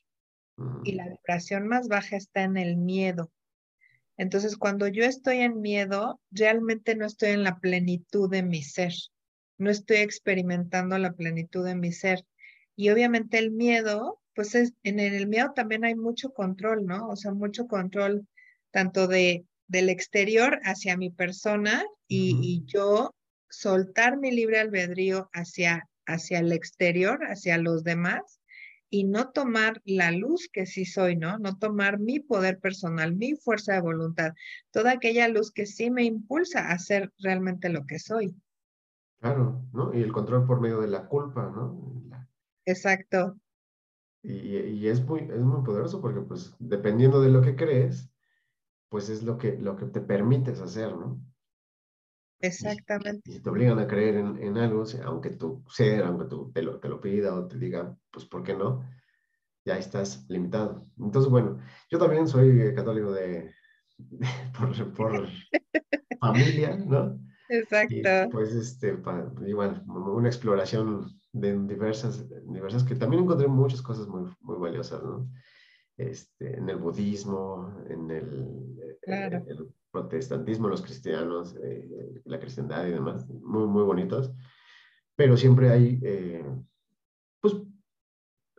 [0.83, 1.09] y la mm.
[1.11, 3.31] vibración más baja está en el miedo.
[4.17, 8.95] Entonces, cuando yo estoy en miedo, realmente no estoy en la plenitud de mi ser,
[9.59, 12.25] no estoy experimentando la plenitud de mi ser.
[12.77, 17.09] Y obviamente el miedo, pues es, en el miedo también hay mucho control, ¿no?
[17.09, 18.27] O sea, mucho control
[18.71, 23.15] tanto de del exterior hacia mi persona y, yo
[23.49, 28.41] soltar mi libre albedrío hacia, hacia el exterior, hacia los demás
[28.91, 31.39] y no tomar la luz que sí soy, ¿no?
[31.39, 34.33] No tomar mi poder personal, mi fuerza de voluntad,
[34.73, 38.35] toda aquella luz que sí me impulsa a ser realmente lo que soy.
[39.21, 39.95] Claro, ¿no?
[39.95, 42.03] Y el control por medio de la culpa, ¿no?
[42.65, 43.37] Exacto.
[44.23, 48.11] Y, y, es, muy, es muy poderoso porque pues dependiendo de lo que crees,
[48.91, 51.19] pues es lo que, lo que te permites hacer, ¿no?
[52.41, 53.31] Exactamente.
[53.31, 56.89] Y, te obligan a creer en, algo, aunque tú ser, aunque tú te lo, te
[56.89, 58.85] lo pida o te diga, pues, ¿por qué no?
[59.65, 60.87] Ya estás limitado.
[60.99, 63.55] Entonces, bueno, yo también soy católico de,
[64.59, 65.29] por, por
[66.19, 67.19] familia, ¿no?
[67.49, 68.31] Exacto.
[68.33, 68.97] pues, este,
[69.47, 75.31] igual, una exploración de diversas, diversas, que también encontré muchas cosas muy, muy valiosas, ¿no?
[76.01, 83.29] Este, en el budismo, en el, el protestantismo, los cristianos, eh, la cristiandad y demás,
[83.29, 84.33] muy, muy bonitos,
[85.15, 86.43] pero siempre hay, eh,
[87.43, 87.55] pues,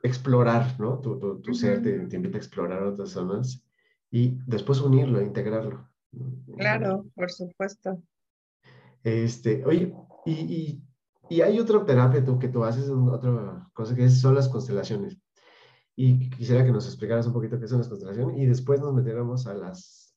[0.04, 1.00] explorar, ¿no?
[1.00, 3.66] Tu, tu, ser te, te, invita a explorar otras zonas
[4.12, 5.90] y después unirlo, integrarlo.
[6.58, 8.04] Claro, por supuesto.
[9.04, 9.96] Este, oye,
[10.28, 10.84] y,
[11.28, 15.18] y, hay otra terapia tú, que tú haces, otra cosa que son las constelaciones.
[15.96, 19.46] Y quisiera que nos explicaras un poquito qué son las constelaciones y después nos metiéramos
[19.48, 20.16] a las,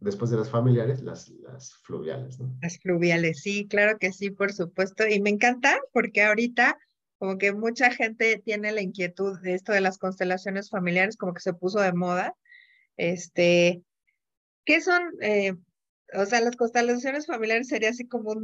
[0.00, 2.56] después de las familiares, las, las fluviales, ¿no?
[2.62, 5.06] Las fluviales, sí, claro que sí, por supuesto.
[5.06, 6.78] Y me encanta porque ahorita
[7.22, 11.40] como que mucha gente tiene la inquietud de esto de las constelaciones familiares, como que
[11.40, 12.34] se puso de moda.
[12.96, 13.82] Este,
[14.64, 15.02] ¿qué son?
[15.20, 15.54] Eh,
[16.14, 18.34] o sea, las constelaciones familiares sería así como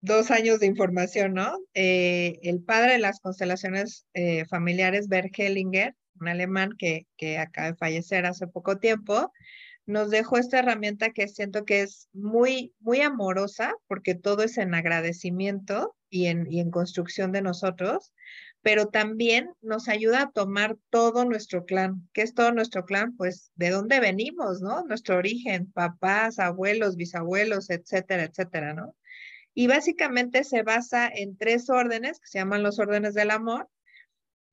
[0.00, 1.58] dos años de información, ¿no?
[1.74, 7.72] Eh, el padre de las constelaciones eh, familiares, Bert Hellinger, un alemán que, que acaba
[7.72, 9.32] de fallecer hace poco tiempo,
[9.86, 14.74] nos dejó esta herramienta que siento que es muy, muy amorosa, porque todo es en
[14.74, 18.12] agradecimiento y en, y en construcción de nosotros,
[18.62, 22.08] pero también nos ayuda a tomar todo nuestro clan.
[22.14, 23.14] ¿Qué es todo nuestro clan?
[23.16, 24.84] Pues de dónde venimos, ¿no?
[24.84, 28.94] Nuestro origen, papás, abuelos, bisabuelos, etcétera, etcétera, ¿no?
[29.52, 33.68] Y básicamente se basa en tres órdenes que se llaman los órdenes del amor,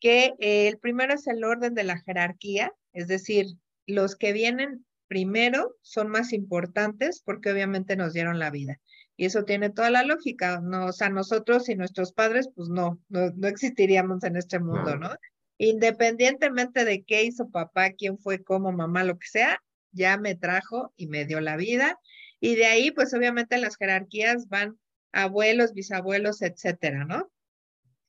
[0.02, 3.46] que eh, el primero es el orden de la jerarquía, es decir,
[3.86, 8.80] los que vienen primero son más importantes porque obviamente nos dieron la vida.
[9.16, 10.88] Y eso tiene toda la lógica, ¿no?
[10.88, 15.10] O sea, nosotros y nuestros padres, pues no, no, existiríamos en este mundo, ¿no?
[15.58, 19.62] Independientemente de qué hizo papá, quién fue, cómo, mamá, lo que sea,
[19.92, 22.00] ya me trajo y me dio la vida.
[22.40, 24.80] Y de ahí, pues obviamente las jerarquías van
[25.12, 27.30] abuelos, bisabuelos, etcétera, ¿no?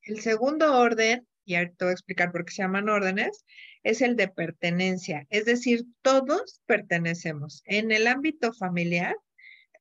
[0.02, 3.44] El segundo orden, y ahorita voy a explicar por qué se llaman órdenes,
[3.82, 5.26] es el de pertenencia.
[5.30, 7.62] Es decir, todos pertenecemos.
[7.66, 9.16] En el ámbito familiar,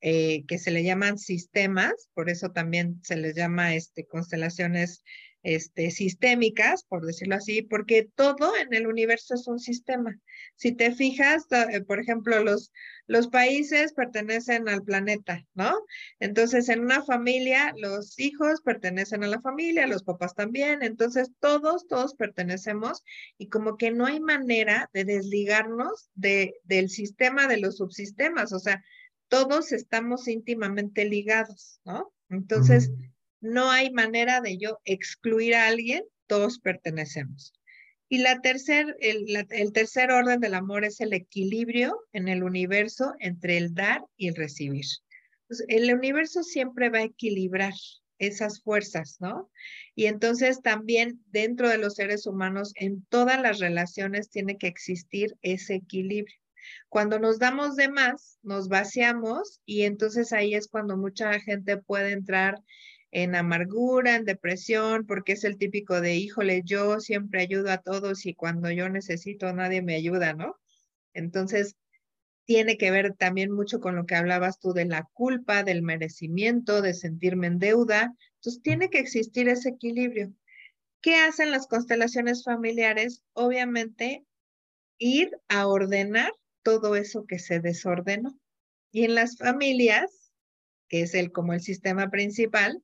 [0.01, 5.03] eh, que se le llaman sistemas, por eso también se les llama este, constelaciones
[5.43, 10.19] este, sistémicas, por decirlo así, porque todo en el universo es un sistema.
[10.55, 12.71] Si te fijas, eh, por ejemplo, los,
[13.07, 15.73] los países pertenecen al planeta, ¿no?
[16.19, 21.87] Entonces, en una familia, los hijos pertenecen a la familia, los papás también, entonces todos,
[21.87, 23.03] todos pertenecemos
[23.37, 28.59] y como que no hay manera de desligarnos de, del sistema de los subsistemas, o
[28.59, 28.83] sea,
[29.27, 32.13] todos estamos íntimamente ligados, ¿no?
[32.29, 32.91] Entonces,
[33.41, 37.53] no hay manera de yo excluir a alguien, todos pertenecemos.
[38.07, 43.57] Y la tercer, el, tercer orden del amor es el equilibrio en el universo entre
[43.57, 44.85] el dar y el recibir.
[45.67, 47.73] El universo siempre va a equilibrar
[48.19, 49.49] esas fuerzas, ¿no?
[49.95, 55.35] Y entonces también dentro de los seres humanos, en todas las relaciones tiene que existir
[55.41, 56.35] ese equilibrio.
[56.89, 62.11] Cuando nos damos de más, nos vaciamos y entonces ahí es cuando mucha gente puede
[62.11, 62.61] entrar
[63.11, 68.25] en amargura, en depresión, porque es el típico de, híjole, yo siempre ayudo a todos
[68.25, 70.55] y cuando yo necesito nadie me ayuda, ¿no?
[71.13, 71.75] Entonces,
[72.45, 76.81] tiene que ver también mucho con lo que hablabas tú de la culpa, del merecimiento,
[76.81, 78.15] de sentirme en deuda.
[78.35, 80.33] Entonces, tiene que existir ese equilibrio.
[81.01, 83.23] ¿Qué hacen las constelaciones familiares?
[83.33, 84.25] Obviamente,
[84.97, 86.31] ir a ordenar
[86.63, 88.39] todo eso que se desordenó.
[88.91, 90.31] Y en las familias,
[90.87, 92.83] que es el como el sistema principal,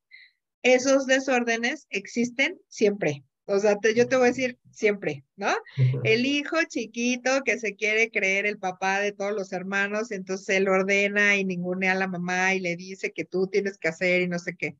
[0.63, 3.23] esos desórdenes existen siempre.
[3.45, 5.55] O sea, yo te voy a decir siempre, ¿no?
[6.03, 10.67] El hijo chiquito que se quiere creer el papá de todos los hermanos, entonces él
[10.67, 14.27] ordena y ningune a la mamá y le dice que tú tienes que hacer y
[14.27, 14.75] no sé qué.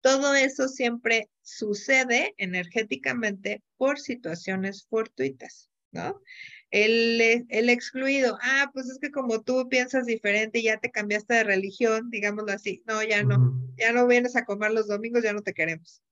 [0.00, 6.22] Todo eso siempre sucede energéticamente por situaciones fortuitas, ¿no?
[6.70, 11.34] El, el, excluido, ah, pues es que como tú piensas diferente y ya te cambiaste
[11.34, 15.32] de religión, digámoslo así, no, ya no, ya no vienes a comer los domingos, ya
[15.32, 16.02] no te queremos.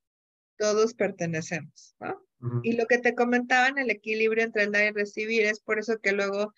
[0.57, 2.23] Todos pertenecemos, ¿no?
[2.63, 5.79] Y lo que te comentaba en el equilibrio entre el dar y recibir, es por
[5.79, 6.55] eso que luego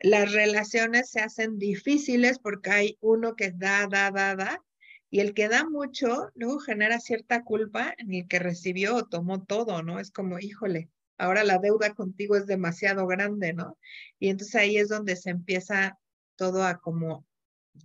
[0.00, 4.62] las relaciones se hacen difíciles porque hay uno que da, da, da, da,
[5.10, 9.44] y el que da mucho luego genera cierta culpa en el que recibió o tomó
[9.44, 10.00] todo, ¿no?
[10.00, 10.88] Es como, híjole,
[11.22, 13.78] ahora la deuda contigo es demasiado grande, ¿no?
[14.18, 15.96] Y entonces ahí es donde se empieza
[16.34, 17.24] todo a como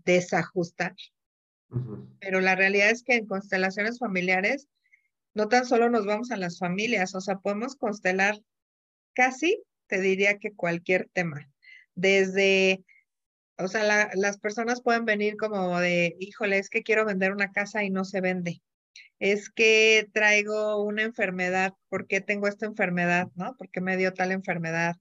[0.06, 0.96] desajustar.
[2.20, 4.68] Pero la realidad es que en constelaciones familiares
[5.36, 8.42] no tan solo nos vamos a las familias, o sea, podemos constelar
[9.14, 11.48] casi, te diría que cualquier tema,
[11.94, 12.84] desde,
[13.60, 17.84] o sea, las personas pueden venir como de, híjole, es que quiero vender una casa
[17.84, 18.64] y no se vende.
[19.20, 23.30] Es que traigo una enfermedad, ¿por qué tengo esta enfermedad?
[23.36, 23.56] ¿No?
[23.58, 24.96] ¿Por qué me dio tal enfermedad?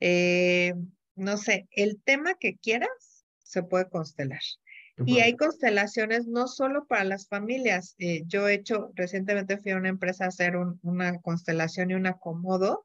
[0.00, 0.74] Eh,
[1.14, 4.40] no sé, el tema que quieras se puede constelar.
[5.06, 7.94] Y hay constelaciones no solo para las familias.
[7.98, 12.08] Eh, yo he hecho, recientemente fui a una empresa a hacer una constelación y un
[12.08, 12.84] acomodo.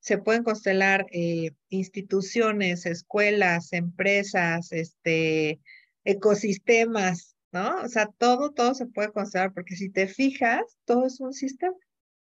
[0.00, 5.60] Se pueden constelar eh, instituciones, escuelas, empresas, este,
[6.04, 7.82] ecosistemas, ¿no?
[7.82, 11.76] O sea, todo, todo se puede constelar porque si te fijas, todo es un sistema.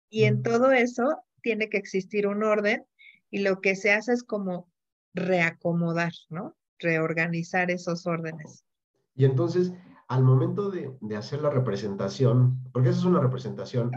[0.08, 1.04] Y en todo eso
[1.42, 2.84] tiene que existir un orden
[3.30, 4.70] y lo que se hace es como
[5.14, 6.56] reacomodar, ¿no?
[6.78, 8.64] Reorganizar esos órdenes.
[9.14, 9.72] Y entonces,
[10.08, 13.90] al momento de, hacer la representación, porque esa es una representación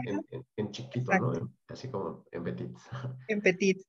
[0.56, 1.52] en, chiquito, ¿no?
[1.68, 2.76] así como en petit.
[3.28, 3.82] En petit.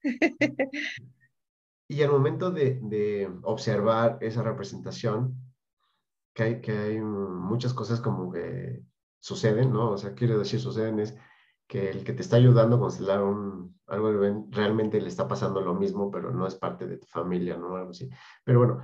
[1.87, 5.35] y al momento de, observar esa representación,
[6.33, 8.83] que hay, que hay muchas cosas como que
[9.19, 9.91] suceden, ¿no?
[9.91, 11.15] O sea, quiero decir, suceden es
[11.67, 14.11] que el que te está ayudando a constelar un, algo
[14.49, 17.75] realmente le está pasando lo mismo, pero no es parte de tu familia, ¿no?
[17.75, 18.09] Algo así.
[18.43, 18.83] Pero bueno,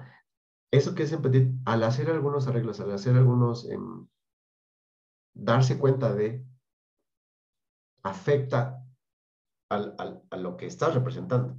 [0.72, 4.08] eso que es empatir, al hacer algunos arreglos, al hacer algunos, em,
[5.34, 6.46] darse cuenta de,
[8.04, 8.84] afecta
[9.70, 11.58] a lo que estás representando.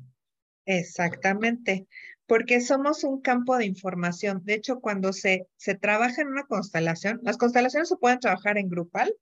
[0.65, 1.89] Exactamente,
[2.29, 4.43] porque somos un campo de información.
[4.45, 8.69] De hecho, cuando se, se trabaja en una constelación, las constelaciones se pueden trabajar en
[8.69, 9.13] grupal,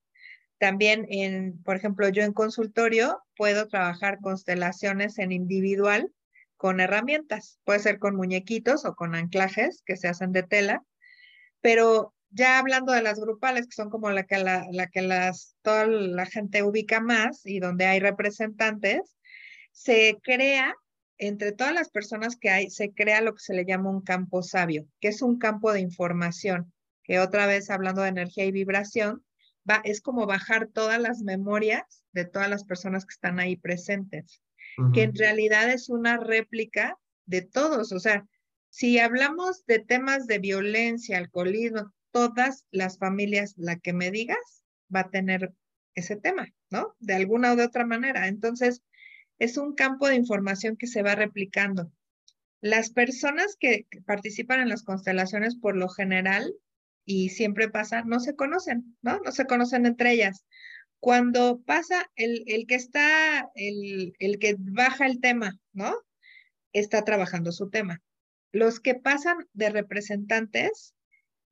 [0.59, 6.11] también en, por ejemplo, yo en consultorio puedo trabajar constelaciones en individual
[6.57, 7.61] con herramientas.
[7.65, 10.83] Puede ser con muñequitos o con anclajes que se hacen de tela,
[11.61, 15.87] pero ya hablando de las grupales, que son como la que, la, que las, toda
[15.87, 19.17] la gente ubica más y donde hay representantes,
[19.71, 20.75] se crea,
[21.19, 24.43] entre todas las personas que hay, se crea lo que se le llama un campo
[24.43, 29.25] sabio, que es un campo de información, que otra vez hablando de energía y vibración,
[29.69, 34.41] va, es como bajar todas las memorias de todas las personas que están ahí presentes
[34.93, 37.93] que en realidad es una réplica de todos.
[37.93, 38.27] O sea,
[38.69, 44.65] si hablamos de temas de violencia, alcoholismo, todas las familias, la que me digas,
[44.95, 45.53] va a tener
[45.95, 46.95] ese tema, ¿no?
[46.99, 48.29] De alguna o de otra manera.
[48.29, 48.83] Entonces,
[49.39, 51.93] es un campo de información que se va replicando.
[52.61, 56.55] Las personas que participan en las constelaciones, por lo general,
[57.05, 59.21] y siempre pasa, no se conocen, ¿no?
[59.21, 60.45] No se conocen entre ellas.
[60.99, 65.95] Cuando pasa el, que está, el, el que baja el tema, ¿no?
[66.73, 68.03] Está trabajando su tema.
[68.53, 70.95] Los que pasan de representantes,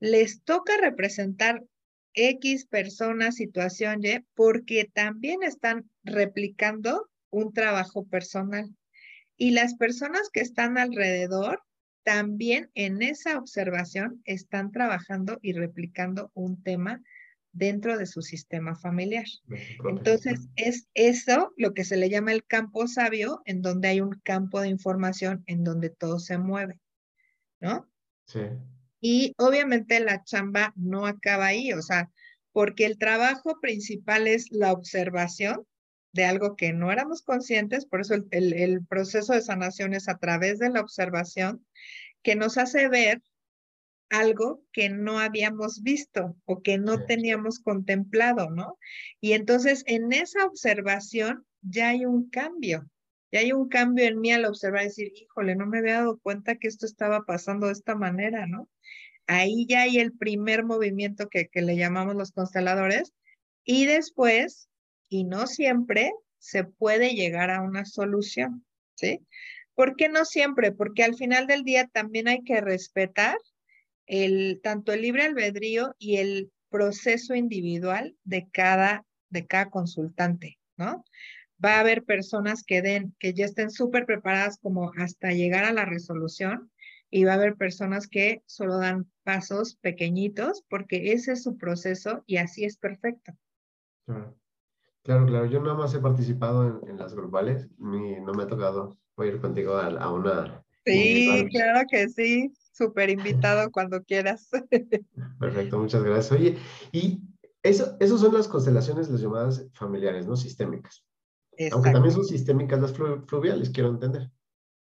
[0.01, 1.63] les toca representar
[2.15, 8.75] X persona, situación Y, porque también están replicando un trabajo personal.
[9.37, 11.63] Y las personas que están alrededor
[12.05, 17.03] también en esa observación están trabajando y replicando un tema
[17.53, 19.27] dentro de su sistema familiar.
[19.89, 24.21] Entonces, es eso lo que se le llama el campo sabio, en donde hay un
[24.23, 26.79] campo de información en donde todo se mueve,
[27.61, 27.89] ¿no?
[28.27, 28.41] Sí.
[29.01, 32.11] Y obviamente la chamba no acaba ahí, o sea,
[32.53, 35.67] porque el trabajo principal es la observación
[36.15, 40.17] de algo que no éramos conscientes, por eso el, el proceso de sanación es a
[40.19, 41.67] través de la observación,
[42.23, 43.21] que nos hace ver
[44.11, 48.79] algo que no habíamos visto o que no teníamos contemplado, ¿no?
[49.21, 52.89] Y entonces en esa observación ya hay un cambio,
[53.33, 56.19] ya hay un cambio en mí al observar y decir, híjole, no me había dado
[56.19, 58.69] cuenta que esto estaba pasando de esta manera, ¿no?
[59.27, 63.13] Ahí ya hay el primer movimiento que, que le llamamos los consteladores
[63.65, 64.69] y después,
[65.15, 69.21] y no siempre, se puede llegar a una solución, ¿sí?
[69.77, 70.73] ¿Por qué no siempre?
[70.73, 73.39] Porque al final del día también hay que respetar
[74.07, 81.05] el, tanto el libre albedrío y el proceso individual de cada, de cada consultante, ¿no?
[81.65, 85.73] Va a haber personas que den, que ya estén súper preparadas como hasta llegar a
[85.73, 86.73] la resolución
[87.09, 92.25] y va a haber personas que solo dan pasos pequeñitos porque ese es su proceso
[92.27, 93.33] y así es perfecto.
[95.05, 95.47] Claro, claro.
[95.47, 99.77] Yo nada más he participado en, las grupales, ni, no me ha tocado ir contigo
[99.77, 100.65] a, a una.
[100.85, 104.49] Sí, claro que sí súper invitado cuando quieras.
[105.39, 106.33] Perfecto, muchas gracias.
[106.33, 106.57] Oye,
[106.93, 107.21] y
[107.63, 110.37] eso, esas son las constelaciones, las llamadas familiares, ¿no?
[110.37, 111.05] Sistémicas.
[111.71, 114.29] Aunque también son sistémicas las fluviales, quiero entender.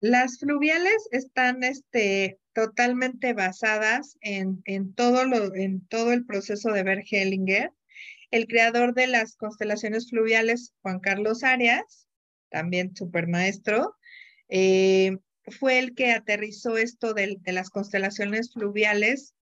[0.00, 6.82] Las fluviales están, este, totalmente basadas en, en, todo, lo, en todo el proceso de
[6.82, 7.72] Bert Hellinger.
[8.30, 12.08] El creador de las constelaciones fluviales, Juan Carlos Arias,
[12.50, 13.94] también supermaestro,
[14.48, 15.16] eh,
[15.58, 19.34] fue el que aterrizó esto de, de las constelaciones fluviales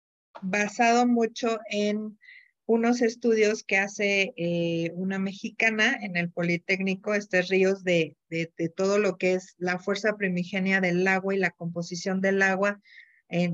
[0.41, 2.18] basado mucho en
[2.66, 8.99] unos estudios que hace eh, una mexicana en el Politécnico, este ríos de, de, todo
[8.99, 12.80] lo que es la fuerza primigenia del agua y la composición del agua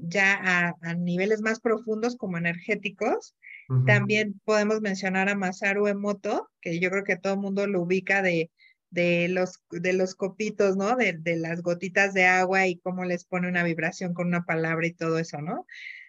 [0.03, 3.37] ya a, niveles más profundos como energéticos.
[3.85, 8.23] También podemos mencionar a Masaru Emoto, que yo creo que todo el mundo lo ubica
[8.23, 8.51] de,
[8.89, 10.97] de, los, de los copitos, ¿no?
[10.97, 14.87] De, de las gotitas de agua y cómo les pone una vibración con una palabra
[14.87, 15.67] y todo eso, ¿no?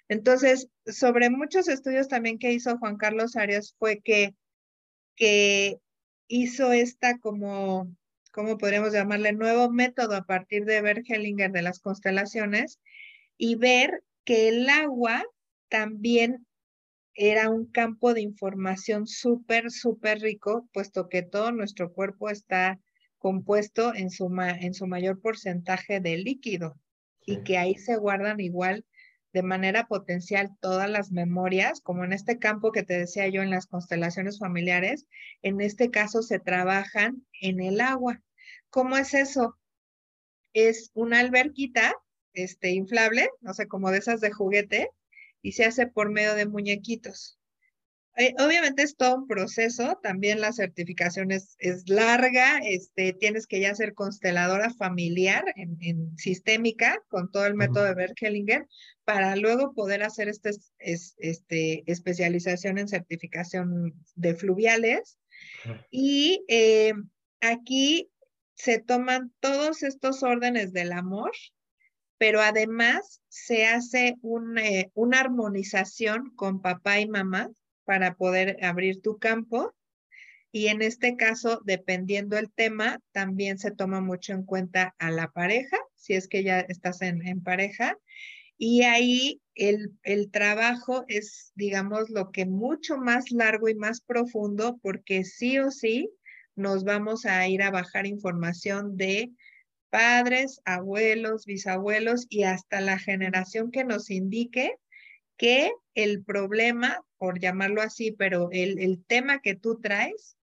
[0.08, 4.34] Entonces, sobre muchos estudios también que hizo Juan Carlos Arias fue que,
[5.16, 5.78] que
[6.28, 7.94] hizo esta como,
[8.32, 9.34] ¿cómo podríamos llamarle?
[9.34, 12.80] Nuevo método a partir de Hellinger de las constelaciones
[13.38, 15.24] y ver que el agua
[15.70, 16.48] también
[17.22, 22.80] era un campo de información súper, súper rico, puesto que todo nuestro cuerpo está
[23.18, 26.80] compuesto en su, en su mayor porcentaje de líquido
[27.26, 28.86] y que ahí se guardan igual
[29.34, 33.50] de manera potencial todas las memorias, como en este campo que te decía yo en
[33.50, 35.06] las constelaciones familiares,
[35.42, 38.22] en este caso se trabajan en el agua.
[38.70, 39.58] ¿Cómo es eso?
[40.54, 41.94] Es una alberquita
[42.32, 44.90] este, inflable, no sé, como de esas de juguete,
[45.42, 47.40] y se hace por medio de muñequitos.
[48.20, 51.56] Eh, obviamente es todo un proceso, también la certificación es,
[51.88, 57.94] larga, este, tienes que ya ser consteladora familiar en, sistémica con todo el método de
[57.94, 58.68] Berkelinger
[59.06, 65.18] para luego poder hacer este, este, especialización en certificación de fluviales.
[65.90, 66.94] Y eh,
[67.40, 68.10] aquí
[68.56, 71.32] se toman todos estos órdenes del amor,
[72.20, 74.18] pero además se hace
[74.62, 77.50] eh, una armonización con papá y mamá
[77.86, 79.74] para poder abrir tu campo.
[80.52, 85.30] Y en este caso, dependiendo el tema, también se toma mucho en cuenta a la
[85.30, 87.98] pareja, si es que ya estás en, pareja.
[88.58, 94.78] Y ahí el, el, trabajo es, digamos, lo que mucho más largo y más profundo,
[94.82, 96.10] porque sí o sí
[96.56, 99.32] nos vamos a ir a bajar información de
[99.90, 104.76] padres, abuelos, bisabuelos y hasta la generación que nos indique
[105.38, 110.38] que el problema, por llamarlo así, pero el, tema que tú traes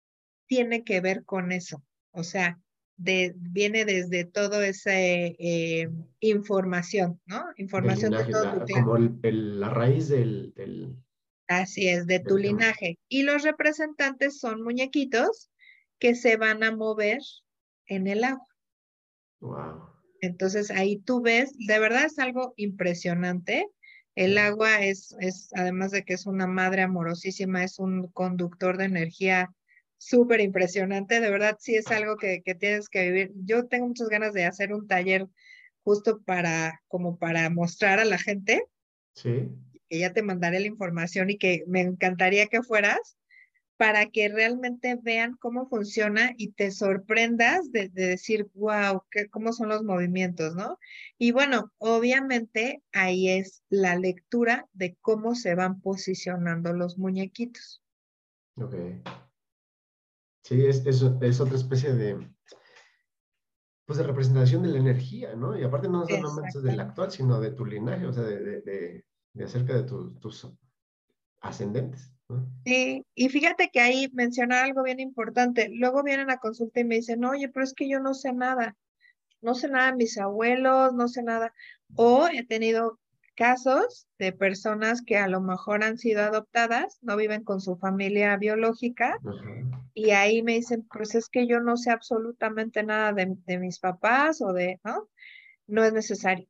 [0.46, 1.84] tiene que ver con eso.
[2.12, 2.58] O sea,
[2.96, 5.90] de, viene desde todo esa eh,
[6.20, 7.44] información, ¿no?
[7.56, 10.96] Información de todo la, Como la raíz del,
[11.46, 12.98] Así es, de tu linaje.
[13.08, 15.50] Y los representantes son muñequitos
[15.98, 17.20] que se van a mover
[17.86, 18.55] en el agua.
[19.40, 19.96] Wow.
[20.20, 23.68] Entonces ahí tú ves, de verdad es algo impresionante.
[24.14, 28.86] El agua es, es, además de que es una madre amorosísima, es un conductor de
[28.86, 29.54] energía
[29.98, 31.20] súper impresionante.
[31.20, 33.32] De verdad, sí es algo que, que, tienes que vivir.
[33.44, 35.26] Yo tengo muchas ganas de hacer un taller
[35.84, 38.64] justo para, como para mostrar a la gente.
[39.14, 39.50] Sí.
[39.88, 43.18] Que ya te mandaré la información y que me encantaría que fueras
[43.76, 49.68] para que realmente vean cómo funciona y te sorprendas de, decir, wow, ¿qué, cómo son
[49.68, 50.78] los movimientos, ¿no?
[51.18, 57.82] Y bueno, obviamente ahí es la lectura de cómo se van posicionando los muñequitos.
[58.56, 58.74] Ok.
[60.44, 62.18] Sí, es, es, es otra especie de,
[63.84, 65.58] pues de representación de la energía, ¿no?
[65.58, 69.04] Y aparte no solamente del actual, sino de tu linaje, o sea, de, de,
[69.34, 70.48] de acerca de tus
[71.40, 72.15] ascendentes.
[72.64, 75.68] Sí, y fíjate que ahí menciona algo bien importante.
[75.72, 78.76] Luego vienen a consulta y me dicen, oye, pero es que yo no sé nada.
[79.40, 81.54] No sé nada de mis abuelos, no sé nada.
[81.94, 82.98] O he tenido
[83.36, 88.36] casos de personas que a lo mejor han sido adoptadas, no viven con su familia
[88.36, 89.18] biológica,
[89.94, 93.78] y ahí me dicen, pues es que yo no sé absolutamente nada de, de mis
[93.78, 95.08] papás o de, ¿no?
[95.66, 96.48] No es necesario.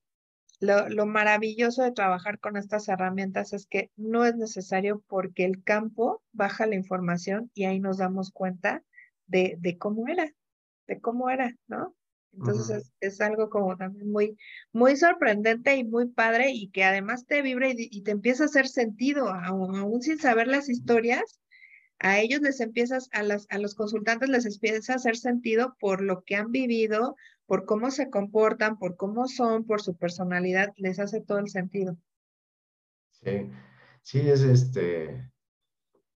[0.59, 6.23] Lo, maravilloso de trabajar con estas herramientas es que no es necesario porque el campo
[6.33, 8.83] baja la información y ahí nos damos cuenta
[9.27, 10.33] de, de cómo era,
[10.87, 11.95] de cómo era, ¿no?
[12.39, 14.37] Entonces es, algo como también muy,
[14.73, 18.69] muy sorprendente y muy padre y que además te vibra y, te empieza a hacer
[18.69, 21.41] sentido, aún, aún, sin saber las historias,
[21.99, 26.03] a ellos les empiezas, a, las, a los consultantes les empieza a hacer sentido por
[26.03, 27.17] lo que han vivido,
[27.47, 31.97] por cómo se comportan, por cómo son, por su personalidad, les hace todo el sentido.
[33.13, 33.51] Sí,
[34.03, 35.31] sí, es este,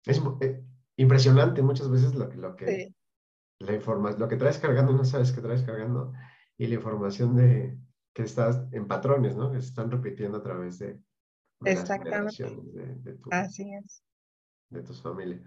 [0.04, 0.64] es eh,
[0.96, 2.94] impresionante muchas veces lo, lo que,
[3.58, 6.12] la información, lo que traes cargando, no sabes qué traes cargando,
[6.58, 7.78] y la información de,
[8.12, 9.50] que estás en patrones, ¿no?
[9.52, 11.00] Que se están repitiendo a través de,
[11.64, 12.44] Exactamente.
[12.44, 14.02] de, Así es.
[14.70, 15.40] De tus familias.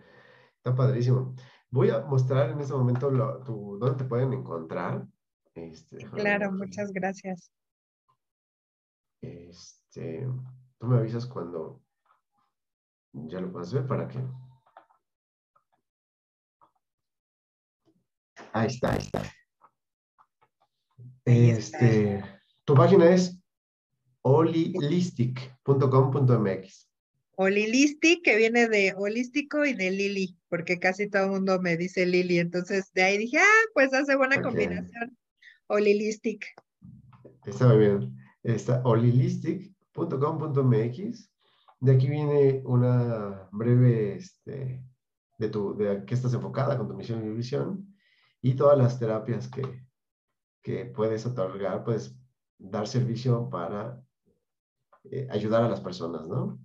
[0.57, 1.35] Está padrísimo.
[1.69, 5.05] Voy a mostrar en este momento lo, tu, dónde te pueden encontrar.
[5.55, 7.51] Este, claro, muchas gracias.
[9.21, 10.27] Este,
[10.79, 11.81] tú me avisas cuando
[13.13, 14.19] ya lo puedas ver para que.
[18.51, 19.23] Ahí está, ahí está.
[21.25, 22.23] Este,
[22.65, 23.39] tu página es
[24.23, 26.89] holistic.com.mx.
[27.35, 32.05] Olilistic, que viene de holístico y de Lili, porque casi todo el mundo me dice
[32.05, 32.37] Lili.
[32.39, 35.17] Entonces de ahí dije, ah, pues hace buena combinación.
[35.67, 36.45] Olilistic.
[37.45, 38.17] Está muy bien.
[38.43, 41.29] Está olilistic.com.mx.
[41.79, 44.83] De aquí viene una breve este,
[45.37, 47.93] de, tu, de qué estás enfocada con tu misión y visión
[48.41, 49.85] y todas las terapias que,
[50.61, 52.15] que puedes otorgar, puedes
[52.57, 54.01] dar servicio para
[55.11, 56.59] eh, ayudar a las personas, ¿no?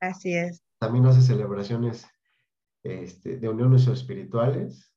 [0.00, 0.62] Así es.
[0.78, 2.06] También hace celebraciones
[2.82, 4.89] este, de uniones espirituales.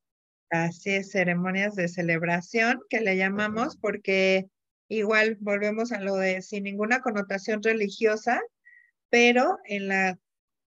[0.53, 4.45] Así es, ceremonias de celebración que le llamamos porque
[4.87, 8.39] igual volvemos a lo de sin ninguna connotación religiosa,
[9.09, 10.19] pero en la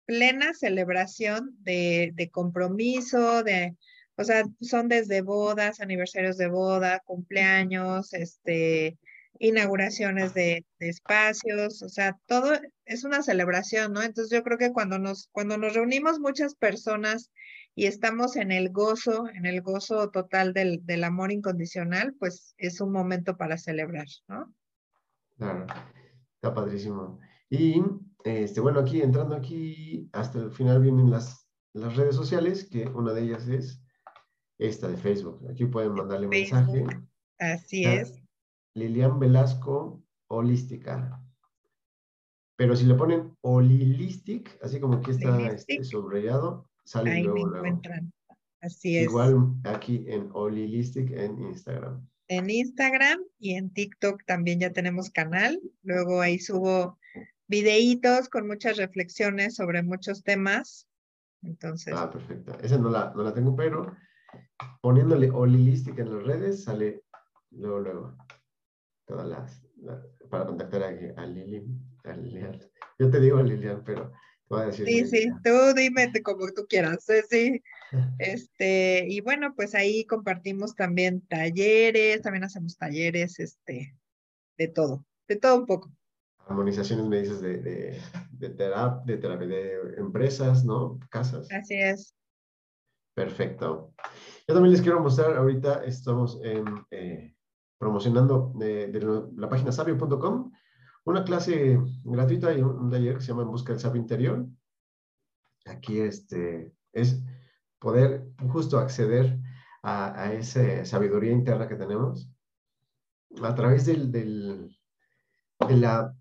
[0.07, 3.77] plena celebración de, de compromiso, de,
[4.17, 8.97] o sea, son desde bodas, aniversarios de boda, cumpleaños, este,
[9.39, 14.03] inauguraciones de, espacios, o sea, todo es una celebración, ¿no?
[14.03, 17.31] Entonces yo creo que cuando nos, cuando nos reunimos muchas personas
[17.79, 22.81] y estamos en el gozo, en el gozo total del, del amor incondicional, pues es
[22.81, 24.51] un momento para celebrar, ¿no?
[25.37, 25.67] Claro,
[26.37, 27.21] está padrísimo.
[27.51, 27.83] Y
[28.25, 33.13] este, bueno, aquí entrando aquí, hasta el final vienen las, las redes sociales, que una
[33.13, 33.83] de ellas es
[34.57, 35.47] esta de Facebook.
[35.51, 36.87] Aquí pueden mandarle mensaje.
[37.39, 38.23] Así es.
[38.73, 41.23] Lilian Velasco Holística.
[42.57, 48.13] Pero si le ponen Olilistic, así como aquí está este, subrayado, Ahí luego, me encuentran.
[48.61, 49.05] Así es.
[49.05, 52.07] Igual aquí en Olilistic en Instagram.
[52.29, 55.61] En Instagram y en TikTok también ya tenemos canal.
[55.83, 56.99] Luego ahí subo
[57.47, 60.89] videitos con muchas reflexiones sobre muchos temas.
[61.43, 61.95] Entonces.
[61.97, 62.59] Ah, perfecto.
[62.61, 63.95] Esa no la, no la tengo, pero
[64.81, 67.05] poniéndole Olilistic en las redes sale
[67.51, 68.17] luego, luego
[69.07, 69.63] todas las,
[70.29, 71.81] para contactar a, a Lilian,
[72.99, 74.13] Yo te digo a Lilian, pero
[74.73, 77.63] Sí, sí, tú dime como tú quieras, sí.
[78.19, 83.97] Este, y bueno, pues ahí compartimos también talleres, también hacemos talleres, este,
[84.59, 85.93] de todo, de todo un poco.
[86.47, 88.01] Armonizaciones, me dices, de, de,
[88.33, 90.99] de, terapia, de, de empresas, ¿no?
[91.11, 91.49] Casas.
[91.53, 92.15] Así es.
[93.15, 93.95] Perfecto.
[94.47, 97.35] Yo también les quiero mostrar, ahorita estamos en, eh,
[97.79, 98.89] promocionando de,
[99.37, 100.53] la página sabio.com
[101.07, 104.45] una clase gratuita y un, taller que se llama En Busca del Sabio Interior.
[105.65, 107.23] Aquí este, es
[107.79, 109.39] poder justo acceder
[109.83, 112.29] a, esa sabiduría interna que tenemos
[113.41, 114.77] a través del, del,
[115.69, 116.13] de, la,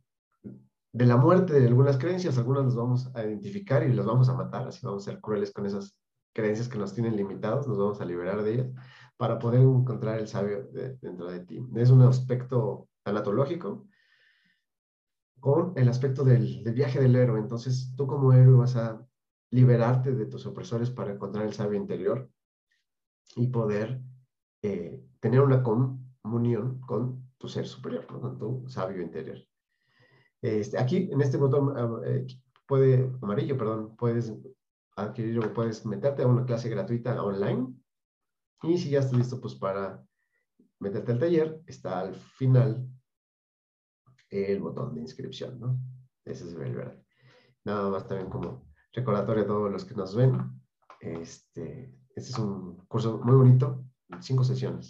[0.44, 2.38] de la muerte de algunas creencias.
[2.38, 5.52] Algunas las vamos a identificar y las vamos a matar, así vamos a ser crueles
[5.52, 5.98] con esas
[6.32, 8.72] creencias que nos tienen limitados, nos vamos a liberar de ellas
[9.18, 10.68] para poder encontrar el sabio
[11.02, 11.66] dentro de ti.
[11.76, 13.88] Es un aspecto anatológico
[15.40, 17.40] con el aspecto del, viaje del héroe.
[17.40, 19.06] Entonces, tú como héroe vas a
[19.52, 22.30] liberarte de tus opresores para encontrar el sabio interior
[23.36, 24.02] y poder
[24.62, 29.38] eh, tener una comunión con tu ser superior, con tu sabio interior.
[30.42, 32.28] Este, aquí, en este botón ah, eh,
[32.68, 34.34] puede, amarillo, perdón, puedes
[34.96, 37.74] adquirir o puedes meterte a una clase gratuita online
[38.64, 40.04] y si ya estás listo, pues para
[40.80, 42.88] meterte al taller, está al final
[44.30, 45.78] el botón de inscripción, ¿no?
[46.26, 47.00] Ese es el verde.
[47.64, 50.38] Nada más también como recordatorio a todos los que nos ven.
[51.02, 53.84] Este, este es un curso muy bonito,
[54.22, 54.90] cinco sesiones,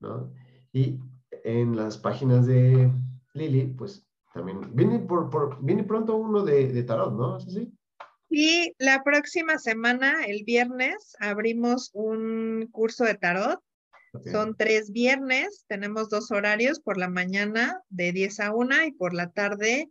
[0.00, 0.32] ¿no?
[0.72, 1.00] Y
[1.44, 2.90] en las páginas de
[3.34, 7.38] Lili, pues también viene, por, por viene pronto uno de, de tarot, ¿no?
[7.38, 7.72] ¿Es así?
[8.28, 13.60] Y la próxima semana, el viernes, abrimos un curso de tarot.
[14.30, 19.14] Son tres viernes, tenemos dos horarios, por la mañana de 10 a 1 y por
[19.14, 19.90] la tarde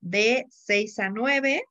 [0.00, 1.62] de 6 a 9.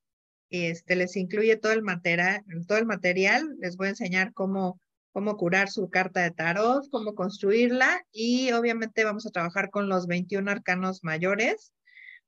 [0.49, 3.55] Este, les incluye todo el, material, todo el material.
[3.59, 4.79] Les voy a enseñar cómo,
[5.11, 10.07] cómo curar su carta de tarot, cómo construirla y obviamente vamos a trabajar con los
[10.07, 11.71] 21 arcanos mayores,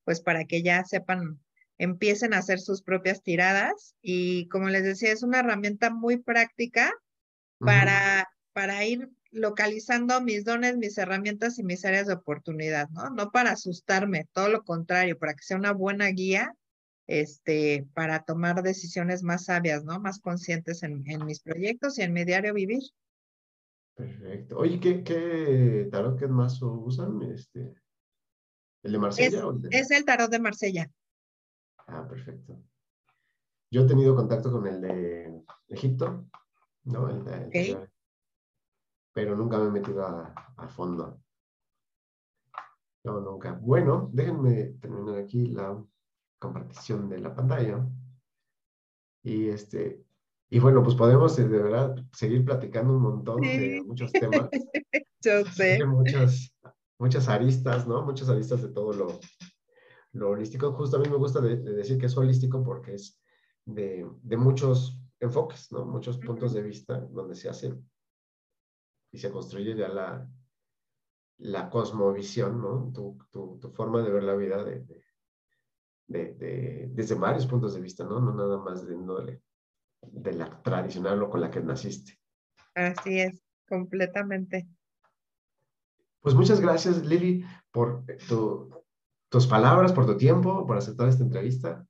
[0.03, 1.39] pues para que ya sepan
[1.79, 6.93] empiecen a hacer sus propias tiradas y como les decía, es una herramienta muy práctica
[7.57, 13.09] para, para ir localizando mis dones, mis herramientas y mis áreas de oportunidad, ¿no?
[13.09, 16.55] No para asustarme, todo lo contrario, para que sea una buena guía,
[17.07, 19.99] este, para tomar decisiones más sabias, ¿no?
[19.99, 22.83] Más conscientes en, mis proyectos y en mi diario vivir.
[23.95, 24.57] Perfecto.
[24.57, 27.21] Oye, ¿qué, qué tarot que más usan?
[27.23, 27.73] Este,
[28.83, 29.43] ¿El de Marsella?
[29.71, 30.91] Es, el, tarot de Marsella.
[31.87, 32.61] Ah, perfecto.
[33.69, 36.27] Yo he tenido contacto con el de Egipto,
[36.83, 37.09] ¿no?
[37.09, 37.89] El de,
[39.13, 41.21] pero nunca me he metido a, fondo.
[43.03, 43.53] No, nunca.
[43.61, 45.81] Bueno, déjenme terminar aquí la
[46.39, 47.85] compartición de la pantalla.
[49.23, 50.03] Y este,
[50.49, 54.49] y bueno, pues podemos de verdad seguir platicando un montón de muchos temas.
[55.21, 55.79] Yo sé.
[55.85, 56.53] Muchas,
[56.99, 58.03] muchas aristas, ¿no?
[58.03, 59.19] Muchas aristas de todo lo,
[60.11, 60.73] lo holístico.
[60.73, 63.21] Justo a mí me gusta decir que es holístico porque es
[63.65, 65.85] de, de muchos enfoques, ¿no?
[65.85, 67.73] Muchos puntos de vista donde se hace
[69.13, 70.27] y se construye ya la,
[71.37, 72.91] la cosmovisión, ¿no?
[72.91, 74.83] Tu, tu, tu, forma de ver la vida de,
[76.07, 78.19] de, de, desde varios puntos de vista, ¿no?
[78.19, 79.39] No nada más de,
[80.01, 82.19] de la tradicional o con la que naciste.
[82.73, 83.39] Así es,
[83.69, 84.67] completamente.
[86.21, 88.83] Pues muchas gracias, Lili, por tu,
[89.29, 91.85] tus palabras, por tu tiempo, por aceptar esta entrevista.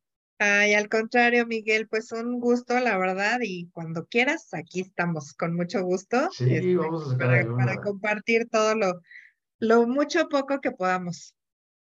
[0.45, 5.55] Ay, al contrario, Miguel, pues un gusto, la verdad, y cuando quieras, aquí estamos, con
[5.55, 6.17] mucho gusto.
[6.31, 8.99] Sí, este, vamos a sacar para, compartir todo lo,
[9.59, 11.33] lo mucho poco que podamos.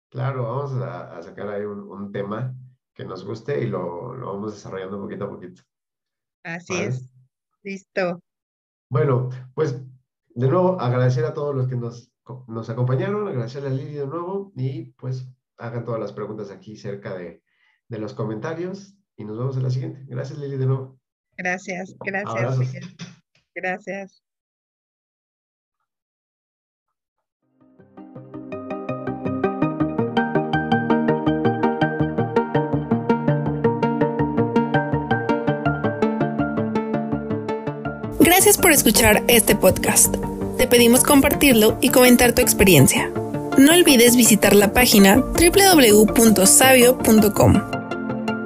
[0.09, 2.53] Claro, vamos a, sacar ahí un, tema
[2.93, 5.64] que nos guste y lo, lo, vamos desarrollando poquito a poquito.
[6.43, 7.12] Así es.
[7.64, 8.22] Listo.
[8.91, 9.82] Bueno, pues
[10.36, 12.12] de nuevo agradecer a todos los que nos,
[12.47, 17.16] nos acompañaron, agradecerle a Lili de nuevo y pues hagan todas las preguntas aquí cerca
[17.16, 17.41] de
[17.92, 20.04] de los comentarios y nos vemos en la siguiente.
[20.08, 20.98] Gracias, Lili, de nuevo.
[21.38, 22.58] Gracias, gracias.
[23.54, 24.24] Gracias.
[38.20, 40.16] Gracias por escuchar este podcast.
[40.58, 43.12] Te pedimos compartirlo y comentar tu experiencia.
[43.58, 46.42] No olvides visitar la página www.sabio.com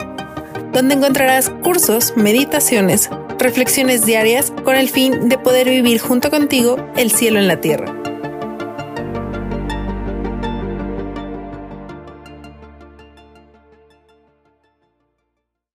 [0.73, 3.11] donde encontrarás cursos, meditaciones,
[3.41, 8.06] reflexiones diarias con el fin de poder vivir junto contigo el cielo en la tierra.